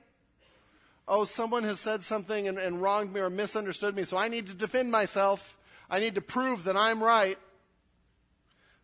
[1.07, 4.47] Oh, someone has said something and, and wronged me or misunderstood me, so I need
[4.47, 5.57] to defend myself.
[5.89, 7.37] I need to prove that I'm right.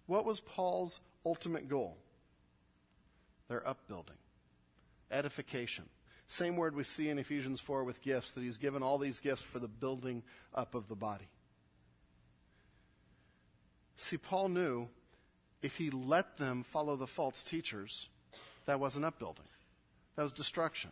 [0.08, 1.98] What was Paul's ultimate goal?
[3.48, 4.18] Their upbuilding,
[5.12, 5.86] edification.
[6.28, 9.42] Same word we see in Ephesians 4 with gifts, that he's given all these gifts
[9.42, 10.22] for the building
[10.54, 11.28] up of the body.
[13.98, 14.90] See, Paul knew
[15.64, 18.08] if he let them follow the false teachers,
[18.66, 19.48] that wasn't upbuilding,
[20.16, 20.92] that was destruction.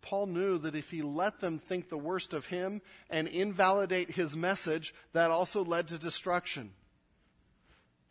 [0.00, 4.36] Paul knew that if he let them think the worst of him and invalidate his
[4.36, 6.72] message, that also led to destruction.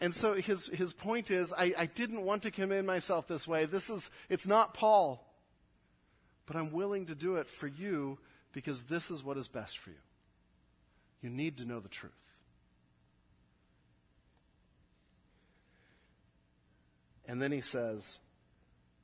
[0.02, 3.66] And so his, his point is, I, I didn't want to commend myself this way.
[3.66, 5.26] This is, it's not Paul
[6.52, 8.20] but I'm willing to do it for you
[8.52, 9.96] because this is what is best for you.
[11.22, 12.12] You need to know the truth.
[17.26, 18.20] And then he says,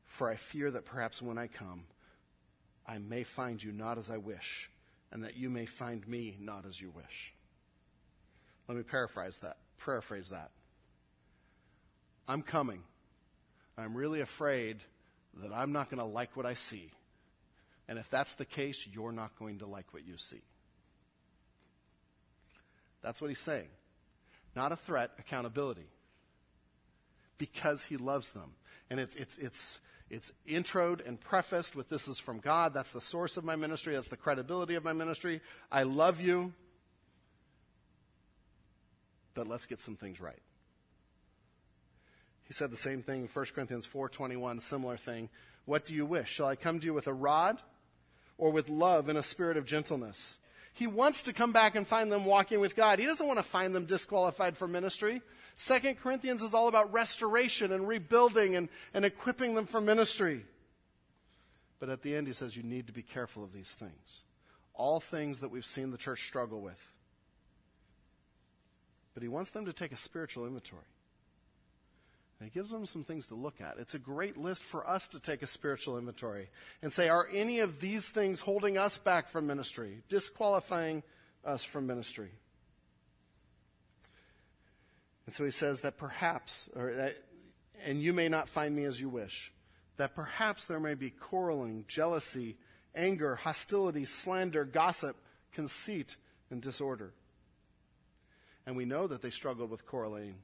[0.07, 1.85] For I fear that perhaps when I come,
[2.85, 4.69] I may find you not as I wish,
[5.13, 7.33] and that you may find me not as you wish.
[8.67, 9.55] Let me paraphrase that.
[9.77, 10.51] Paraphrase that.
[12.27, 12.83] I'm coming.
[13.77, 14.77] I'm really afraid
[15.41, 16.91] that I'm not going to like what I see.
[17.87, 20.41] And if that's the case, you're not going to like what you see.
[23.01, 23.69] That's what he's saying.
[24.55, 25.87] Not a threat, accountability.
[27.37, 28.53] because he loves them.
[28.89, 32.73] And it's, it's, it's, it's introed and prefaced with this is from God.
[32.73, 33.93] That's the source of my ministry.
[33.95, 35.41] That's the credibility of my ministry.
[35.71, 36.53] I love you.
[39.33, 40.39] But let's get some things right.
[42.47, 45.29] He said the same thing in 1 Corinthians 4:21, similar thing.
[45.65, 46.29] What do you wish?
[46.29, 47.61] Shall I come to you with a rod
[48.37, 50.37] or with love and a spirit of gentleness?
[50.73, 52.99] He wants to come back and find them walking with God.
[52.99, 55.21] He doesn't want to find them disqualified for ministry.
[55.55, 60.45] Second Corinthians is all about restoration and rebuilding and, and equipping them for ministry.
[61.79, 64.23] But at the end, he says you need to be careful of these things.
[64.73, 66.93] All things that we've seen the church struggle with.
[69.15, 70.85] But he wants them to take a spiritual inventory.
[72.39, 73.77] And he gives them some things to look at.
[73.79, 76.49] It's a great list for us to take a spiritual inventory
[76.83, 81.01] and say, are any of these things holding us back from ministry, disqualifying
[81.43, 82.29] us from ministry?
[85.25, 87.15] And so he says that perhaps, or that,
[87.83, 89.51] and you may not find me as you wish,
[89.97, 92.55] that perhaps there may be quarreling, jealousy,
[92.95, 95.17] anger, hostility, slander, gossip,
[95.53, 96.17] conceit,
[96.51, 97.13] and disorder.
[98.65, 100.35] And we know that they struggled with quarreling.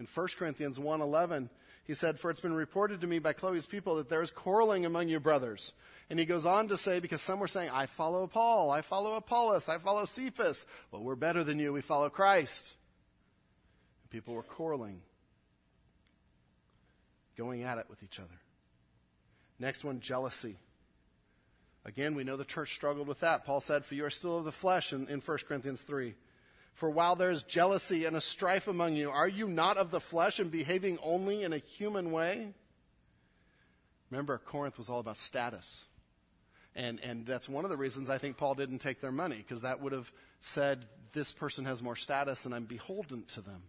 [0.00, 1.50] In 1 Corinthians 1:11,
[1.84, 4.86] he said, "For it's been reported to me by Chloe's people that there is quarreling
[4.86, 5.74] among you brothers."
[6.08, 9.14] And he goes on to say, because some were saying, "I follow Paul, I follow
[9.14, 11.74] Apollos, I follow Cephas." Well, we're better than you.
[11.74, 12.76] We follow Christ.
[14.02, 15.02] And People were quarreling,
[17.36, 18.40] going at it with each other.
[19.58, 20.58] Next one, jealousy.
[21.84, 23.44] Again, we know the church struggled with that.
[23.44, 26.14] Paul said, For you are still of the flesh in, in 1 Corinthians 3.
[26.80, 30.00] For while there is jealousy and a strife among you, are you not of the
[30.00, 32.54] flesh and behaving only in a human way?
[34.10, 35.84] Remember, Corinth was all about status.
[36.74, 39.60] And, and that's one of the reasons I think Paul didn't take their money, because
[39.60, 40.10] that would have
[40.40, 43.62] said, This person has more status and I'm beholden to them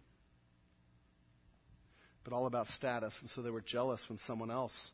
[2.24, 3.20] but all about status.
[3.20, 4.92] And so they were jealous when someone else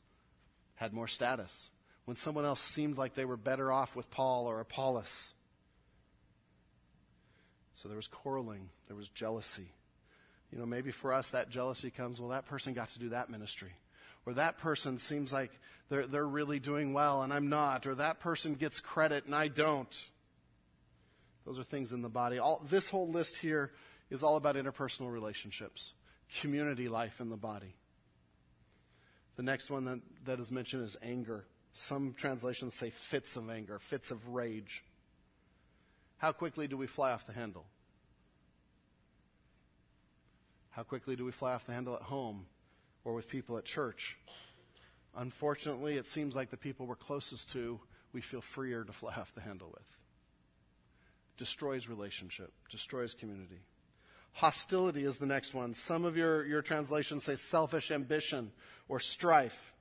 [0.76, 1.70] had more status,
[2.04, 5.34] when someone else seemed like they were better off with Paul or Apollos.
[7.78, 9.70] So there was quarreling, there was jealousy.
[10.50, 13.30] You know, maybe for us that jealousy comes, well, that person got to do that
[13.30, 13.70] ministry.
[14.26, 15.52] Or that person seems like
[15.88, 17.86] they're, they're really doing well and I'm not.
[17.86, 19.96] Or that person gets credit and I don't.
[21.46, 22.40] Those are things in the body.
[22.40, 23.70] All, this whole list here
[24.10, 25.94] is all about interpersonal relationships
[26.40, 27.76] community life in the body.
[29.36, 31.44] The next one that, that is mentioned is anger.
[31.72, 34.82] Some translations say fits of anger, fits of rage.
[36.18, 37.64] How quickly do we fly off the handle?
[40.70, 42.46] How quickly do we fly off the handle at home
[43.04, 44.16] or with people at church?
[45.16, 47.80] Unfortunately, it seems like the people we're closest to,
[48.12, 49.86] we feel freer to fly off the handle with.
[51.36, 53.60] Destroys relationship, destroys community.
[54.32, 55.74] Hostility is the next one.
[55.74, 58.52] Some of your, your translations say selfish ambition
[58.88, 59.74] or strife.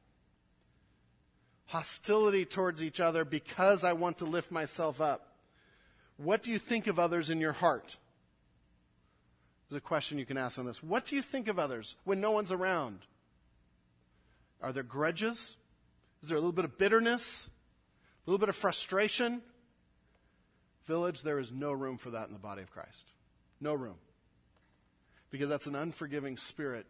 [1.66, 5.27] Hostility towards each other because I want to lift myself up.
[6.18, 7.98] What do you think of others in your heart?
[9.70, 10.82] There's a question you can ask on this.
[10.82, 13.00] What do you think of others when no one's around?
[14.62, 15.58] Are there grudges?
[16.24, 17.50] Is there a little bit of bitterness?
[18.26, 19.42] A little bit of frustration?
[20.86, 23.12] Village, there is no room for that in the body of Christ.
[23.60, 23.98] No room
[25.30, 26.86] because that's an unforgiving spirit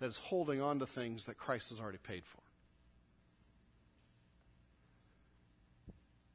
[0.00, 2.40] that is holding on to things that Christ has already paid for.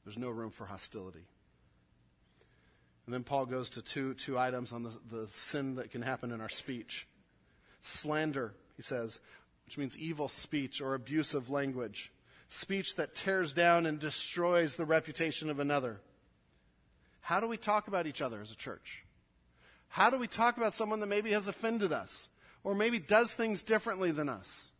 [0.06, 1.26] There's no room for hostility.
[3.12, 6.32] And then Paul goes to two, two items on the, the sin that can happen
[6.32, 7.10] in our speech.
[7.82, 9.20] Slander, he says,
[9.66, 12.10] which means evil speech or abusive language.
[12.48, 16.00] Speech that tears down and destroys the reputation of another.
[17.20, 19.04] How do we talk about each other as a church?
[19.90, 22.30] How do we talk about someone that maybe has offended us
[22.64, 24.72] or maybe does things differently than us?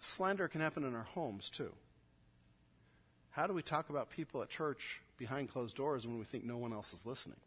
[0.00, 1.74] Slander can happen in our homes too.
[3.40, 6.58] How do we talk about people at church behind closed doors when we think no
[6.58, 7.38] one else is listening?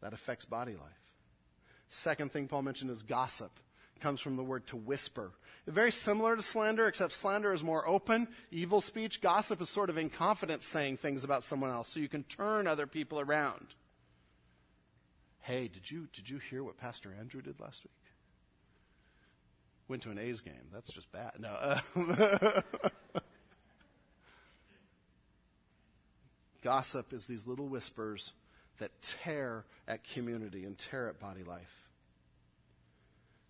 [0.00, 1.12] That affects body life.
[1.90, 3.50] Second thing Paul mentioned is gossip.
[3.96, 5.32] It comes from the word to whisper.
[5.66, 8.28] Very similar to slander, except slander is more open.
[8.50, 12.08] Evil speech, gossip is sort of in confidence saying things about someone else, so you
[12.08, 13.66] can turn other people around.
[15.40, 17.99] Hey, did you did you hear what Pastor Andrew did last week?
[19.90, 20.68] Went to an A's game.
[20.72, 21.32] That's just bad.
[21.40, 21.48] No.
[21.48, 21.80] Uh,
[26.62, 28.32] gossip is these little whispers
[28.78, 31.88] that tear at community and tear at body life.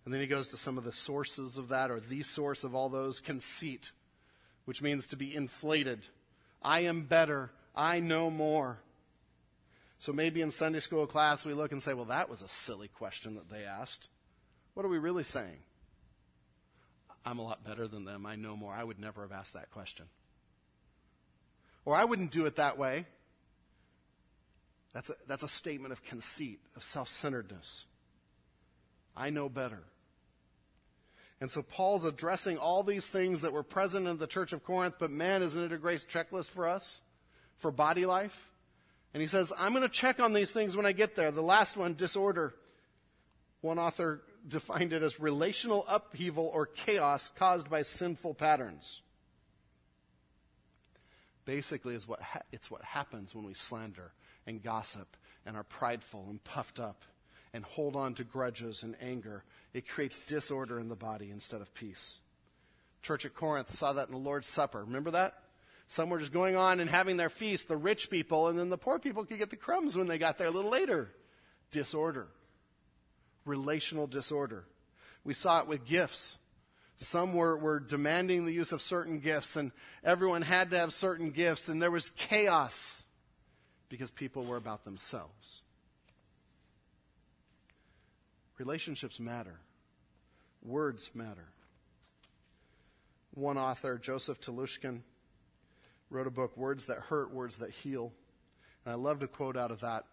[0.03, 2.73] And then he goes to some of the sources of that, or the source of
[2.73, 3.91] all those conceit,
[4.65, 6.07] which means to be inflated.
[6.59, 7.51] I am better.
[7.75, 8.79] I know more.
[9.99, 12.87] So maybe in Sunday school class we look and say, well, that was a silly
[12.87, 14.09] question that they asked.
[14.73, 15.59] What are we really saying?
[17.25, 18.25] I'm a lot better than them.
[18.25, 18.73] I know more.
[18.73, 20.05] I would never have asked that question.
[21.85, 23.05] Or I wouldn't do it that way.
[24.93, 27.85] That's a, that's a statement of conceit, of self centeredness.
[29.15, 29.83] I know better.
[31.39, 34.95] And so Paul's addressing all these things that were present in the church of Corinth,
[34.99, 37.01] but man, isn't it a grace checklist for us?
[37.57, 38.51] For body life?
[39.13, 41.31] And he says, I'm going to check on these things when I get there.
[41.31, 42.53] The last one, disorder.
[43.61, 49.01] One author defined it as relational upheaval or chaos caused by sinful patterns.
[51.45, 54.13] Basically, is what ha- it's what happens when we slander
[54.45, 57.03] and gossip and are prideful and puffed up
[57.53, 59.43] and hold on to grudges and anger.
[59.73, 62.19] It creates disorder in the body instead of peace.
[63.01, 64.83] Church at Corinth saw that in the Lord's Supper.
[64.83, 65.35] Remember that?
[65.87, 68.77] Some were just going on and having their feast, the rich people, and then the
[68.77, 71.11] poor people could get the crumbs when they got there a little later.
[71.71, 72.27] Disorder.
[73.45, 74.65] Relational disorder.
[75.23, 76.37] We saw it with gifts.
[76.97, 79.71] Some were, were demanding the use of certain gifts, and
[80.03, 83.01] everyone had to have certain gifts, and there was chaos
[83.89, 85.63] because people were about themselves.
[88.59, 89.59] Relationships matter,
[90.61, 91.47] words matter.
[93.33, 95.01] One author, Joseph Telushkin,
[96.11, 98.11] wrote a book, Words That Hurt, Words That Heal.
[98.85, 100.05] And I love to quote out of that.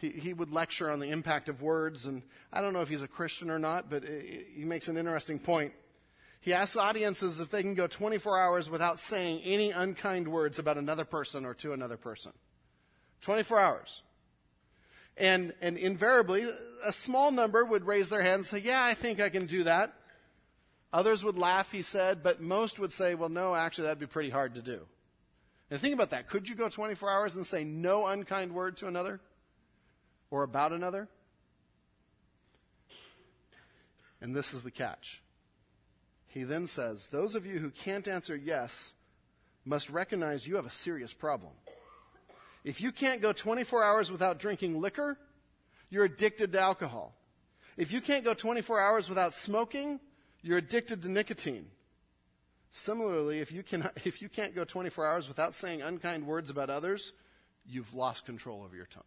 [0.00, 2.22] He, he would lecture on the impact of words, and
[2.52, 5.72] I don't know if he's a Christian or not, but he makes an interesting point.
[6.40, 10.78] He asks audiences if they can go 24 hours without saying any unkind words about
[10.78, 12.32] another person or to another person.
[13.20, 14.02] 24 hours.
[15.18, 16.48] And, and invariably,
[16.82, 19.64] a small number would raise their hand and say, Yeah, I think I can do
[19.64, 19.92] that.
[20.94, 24.30] Others would laugh, he said, but most would say, Well, no, actually, that'd be pretty
[24.30, 24.86] hard to do.
[25.70, 26.30] And think about that.
[26.30, 29.20] Could you go 24 hours and say no unkind word to another
[30.30, 31.08] or about another?
[34.20, 35.22] And this is the catch.
[36.28, 38.94] He then says, Those of you who can't answer yes
[39.64, 41.52] must recognize you have a serious problem.
[42.64, 45.18] If you can't go 24 hours without drinking liquor,
[45.88, 47.14] you're addicted to alcohol.
[47.76, 50.00] If you can't go 24 hours without smoking,
[50.42, 51.66] you're addicted to nicotine.
[52.70, 56.70] Similarly, if you, can, if you can't go 24 hours without saying unkind words about
[56.70, 57.12] others,
[57.66, 59.02] you've lost control over your tongue.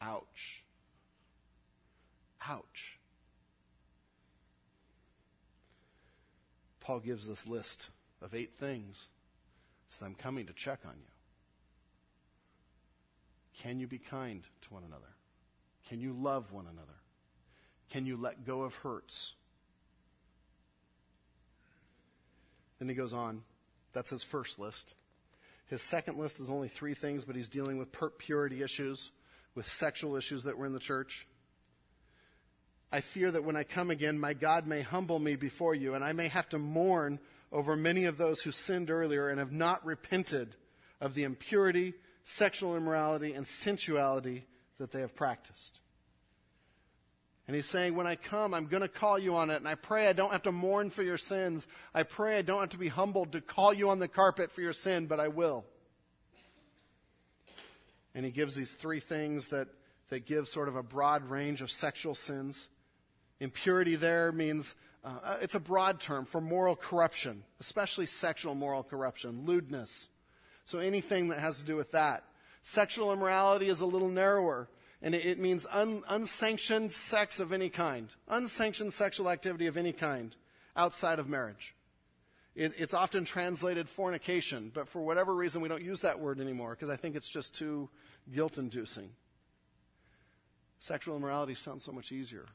[0.00, 0.64] Ouch.
[2.46, 2.98] Ouch.
[6.80, 7.90] Paul gives this list
[8.22, 9.08] of eight things
[9.90, 11.10] says, I'm coming to check on you.
[13.60, 15.02] Can you be kind to one another?
[15.88, 16.86] Can you love one another?
[17.90, 19.34] Can you let go of hurts?
[22.78, 23.42] Then he goes on.
[23.92, 24.94] That's his first list.
[25.66, 27.88] His second list is only three things, but he's dealing with
[28.18, 29.10] purity issues,
[29.54, 31.26] with sexual issues that were in the church.
[32.92, 36.04] I fear that when I come again, my God may humble me before you, and
[36.04, 37.20] I may have to mourn
[37.52, 40.56] over many of those who sinned earlier and have not repented
[41.00, 41.94] of the impurity,
[42.24, 44.44] sexual immorality, and sensuality
[44.78, 45.80] that they have practiced.
[47.46, 49.56] And he's saying, When I come, I'm going to call you on it.
[49.56, 51.66] And I pray I don't have to mourn for your sins.
[51.92, 54.60] I pray I don't have to be humbled to call you on the carpet for
[54.60, 55.64] your sin, but I will.
[58.14, 59.68] And he gives these three things that,
[60.08, 62.68] that give sort of a broad range of sexual sins.
[63.38, 69.44] Impurity there means uh, it's a broad term for moral corruption, especially sexual moral corruption,
[69.46, 70.10] lewdness.
[70.64, 72.24] So anything that has to do with that.
[72.62, 74.68] Sexual immorality is a little narrower,
[75.00, 79.92] and it, it means un, unsanctioned sex of any kind, unsanctioned sexual activity of any
[79.92, 80.36] kind
[80.76, 81.74] outside of marriage.
[82.54, 86.70] It, it's often translated fornication, but for whatever reason, we don't use that word anymore
[86.70, 87.88] because I think it's just too
[88.32, 89.10] guilt inducing.
[90.80, 92.46] Sexual immorality sounds so much easier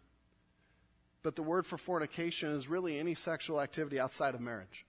[1.25, 4.85] but the word for fornication is really any sexual activity outside of marriage.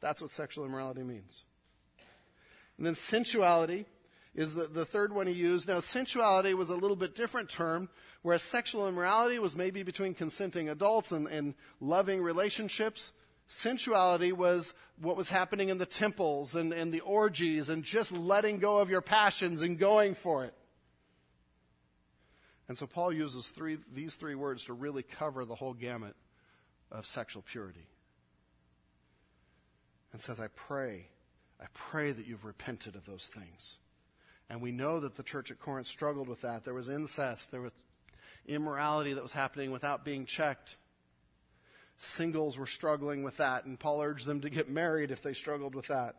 [0.00, 1.44] That's what sexual immorality means.
[2.76, 3.86] And then sensuality
[4.34, 5.68] is the, the third one he used.
[5.68, 7.88] Now, sensuality was a little bit different term,
[8.20, 13.14] whereas sexual immorality was maybe between consenting adults and, and loving relationships.
[13.50, 18.60] Sensuality was what was happening in the temples and, and the orgies and just letting
[18.60, 20.54] go of your passions and going for it.
[22.68, 26.14] And so Paul uses three, these three words to really cover the whole gamut
[26.92, 27.88] of sexual purity.
[30.12, 31.08] And says, I pray,
[31.60, 33.80] I pray that you've repented of those things.
[34.48, 36.64] And we know that the church at Corinth struggled with that.
[36.64, 37.72] There was incest, there was
[38.46, 40.76] immorality that was happening without being checked.
[42.02, 45.74] Singles were struggling with that, and Paul urged them to get married if they struggled
[45.74, 46.16] with that.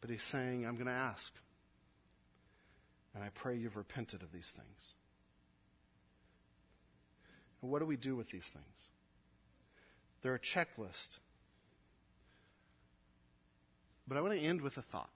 [0.00, 1.32] But he's saying, I'm going to ask.
[3.14, 4.94] And I pray you've repented of these things.
[7.62, 8.90] And what do we do with these things?
[10.22, 11.20] They're a checklist.
[14.08, 15.10] But I want to end with a thought.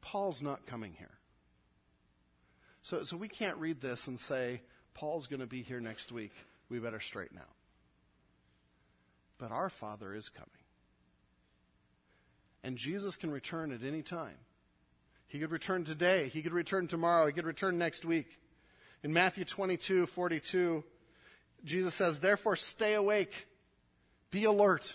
[0.00, 1.18] Paul's not coming here.
[2.82, 4.60] So, so we can't read this and say,
[4.94, 6.32] Paul's going to be here next week.
[6.68, 7.54] We better straighten out.
[9.38, 10.48] But our Father is coming.
[12.62, 14.36] And Jesus can return at any time.
[15.26, 16.28] He could return today.
[16.28, 17.26] He could return tomorrow.
[17.26, 18.38] He could return next week.
[19.02, 20.84] In Matthew 22, 42,
[21.64, 23.46] Jesus says, Therefore stay awake,
[24.30, 24.94] be alert,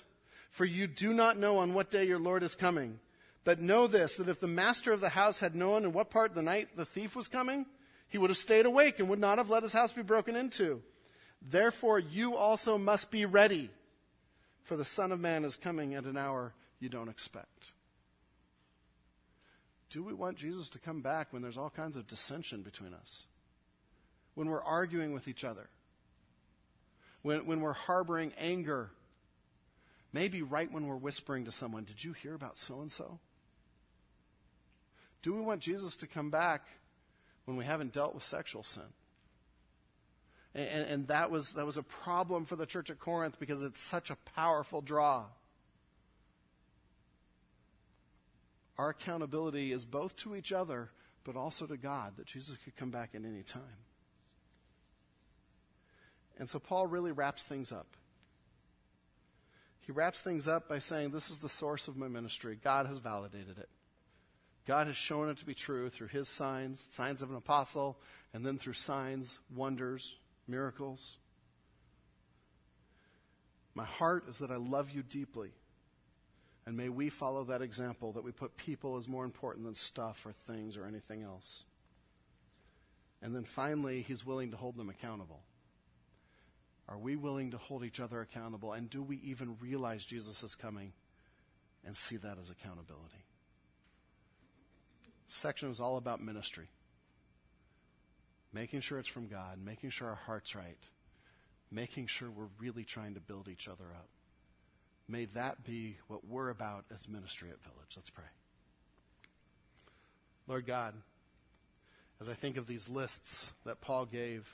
[0.51, 2.99] for you do not know on what day your Lord is coming.
[3.43, 6.31] But know this, that if the master of the house had known in what part
[6.31, 7.65] of the night the thief was coming,
[8.09, 10.81] he would have stayed awake and would not have let his house be broken into.
[11.41, 13.69] Therefore you also must be ready,
[14.63, 17.71] for the Son of Man is coming at an hour you don't expect.
[19.89, 23.25] Do we want Jesus to come back when there's all kinds of dissension between us?
[24.35, 25.69] When we're arguing with each other?
[27.21, 28.91] When, when we're harboring anger?
[30.11, 33.19] Maybe right when we're whispering to someone, Did you hear about so and so?
[35.21, 36.63] Do we want Jesus to come back
[37.47, 38.83] when we haven't dealt with sexual sin?
[40.53, 43.81] And, and, that, was, that was a problem for the church at Corinth because it's
[43.81, 45.25] such a powerful draw.
[48.77, 50.89] Our accountability is both to each other,
[51.23, 53.61] but also to God, that Jesus could come back at any time.
[56.37, 57.87] And so Paul really wraps things up.
[59.79, 62.57] He wraps things up by saying, This is the source of my ministry.
[62.61, 63.69] God has validated it.
[64.67, 67.97] God has shown it to be true through his signs, signs of an apostle,
[68.33, 70.15] and then through signs, wonders,
[70.45, 71.17] miracles.
[73.73, 75.51] My heart is that I love you deeply.
[76.65, 80.25] And may we follow that example that we put people as more important than stuff
[80.25, 81.63] or things or anything else.
[83.21, 85.43] And then finally, he's willing to hold them accountable.
[86.89, 88.73] Are we willing to hold each other accountable?
[88.73, 90.91] And do we even realize Jesus is coming
[91.85, 93.26] and see that as accountability?
[95.27, 96.69] Section is all about ministry.
[98.53, 100.87] Making sure it's from God, making sure our heart's right,
[101.69, 104.07] making sure we're really trying to build each other up.
[105.07, 107.93] May that be what we're about as ministry at Village.
[107.95, 108.25] Let's pray.
[110.47, 110.93] Lord God,
[112.19, 114.47] as I think of these lists that Paul gave,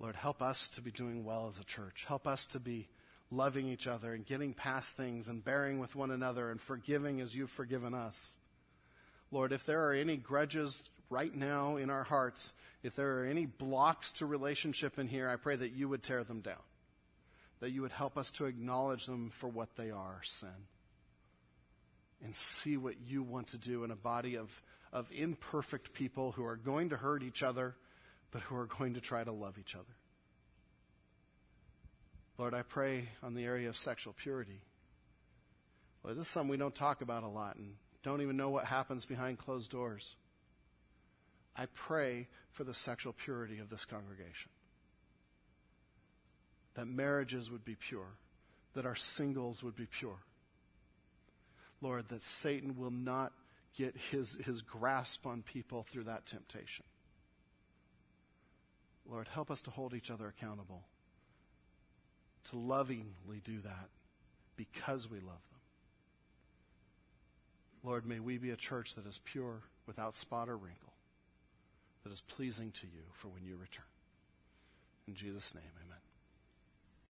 [0.00, 2.04] Lord, help us to be doing well as a church.
[2.08, 2.88] Help us to be
[3.30, 7.34] loving each other and getting past things and bearing with one another and forgiving as
[7.34, 8.36] you've forgiven us.
[9.32, 12.52] Lord, if there are any grudges right now in our hearts,
[12.84, 16.22] if there are any blocks to relationship in here, I pray that you would tear
[16.22, 16.62] them down
[17.62, 20.66] that you would help us to acknowledge them for what they are sin.
[22.24, 24.60] And see what you want to do in a body of,
[24.92, 27.76] of imperfect people who are going to hurt each other,
[28.32, 29.94] but who are going to try to love each other.
[32.36, 34.60] Lord, I pray on the area of sexual purity.
[36.02, 38.64] Lord, this is something we don't talk about a lot and don't even know what
[38.66, 40.16] happens behind closed doors.
[41.56, 44.50] I pray for the sexual purity of this congregation
[46.74, 48.16] that marriages would be pure,
[48.74, 50.18] that our singles would be pure.
[51.80, 53.32] Lord, that Satan will not
[53.76, 56.84] get his, his grasp on people through that temptation.
[59.04, 60.84] Lord, help us to hold each other accountable,
[62.44, 63.88] to lovingly do that
[64.56, 65.51] because we love them.
[67.84, 70.92] Lord, may we be a church that is pure, without spot or wrinkle,
[72.04, 73.84] that is pleasing to you for when you return.
[75.08, 76.01] In Jesus' name, amen.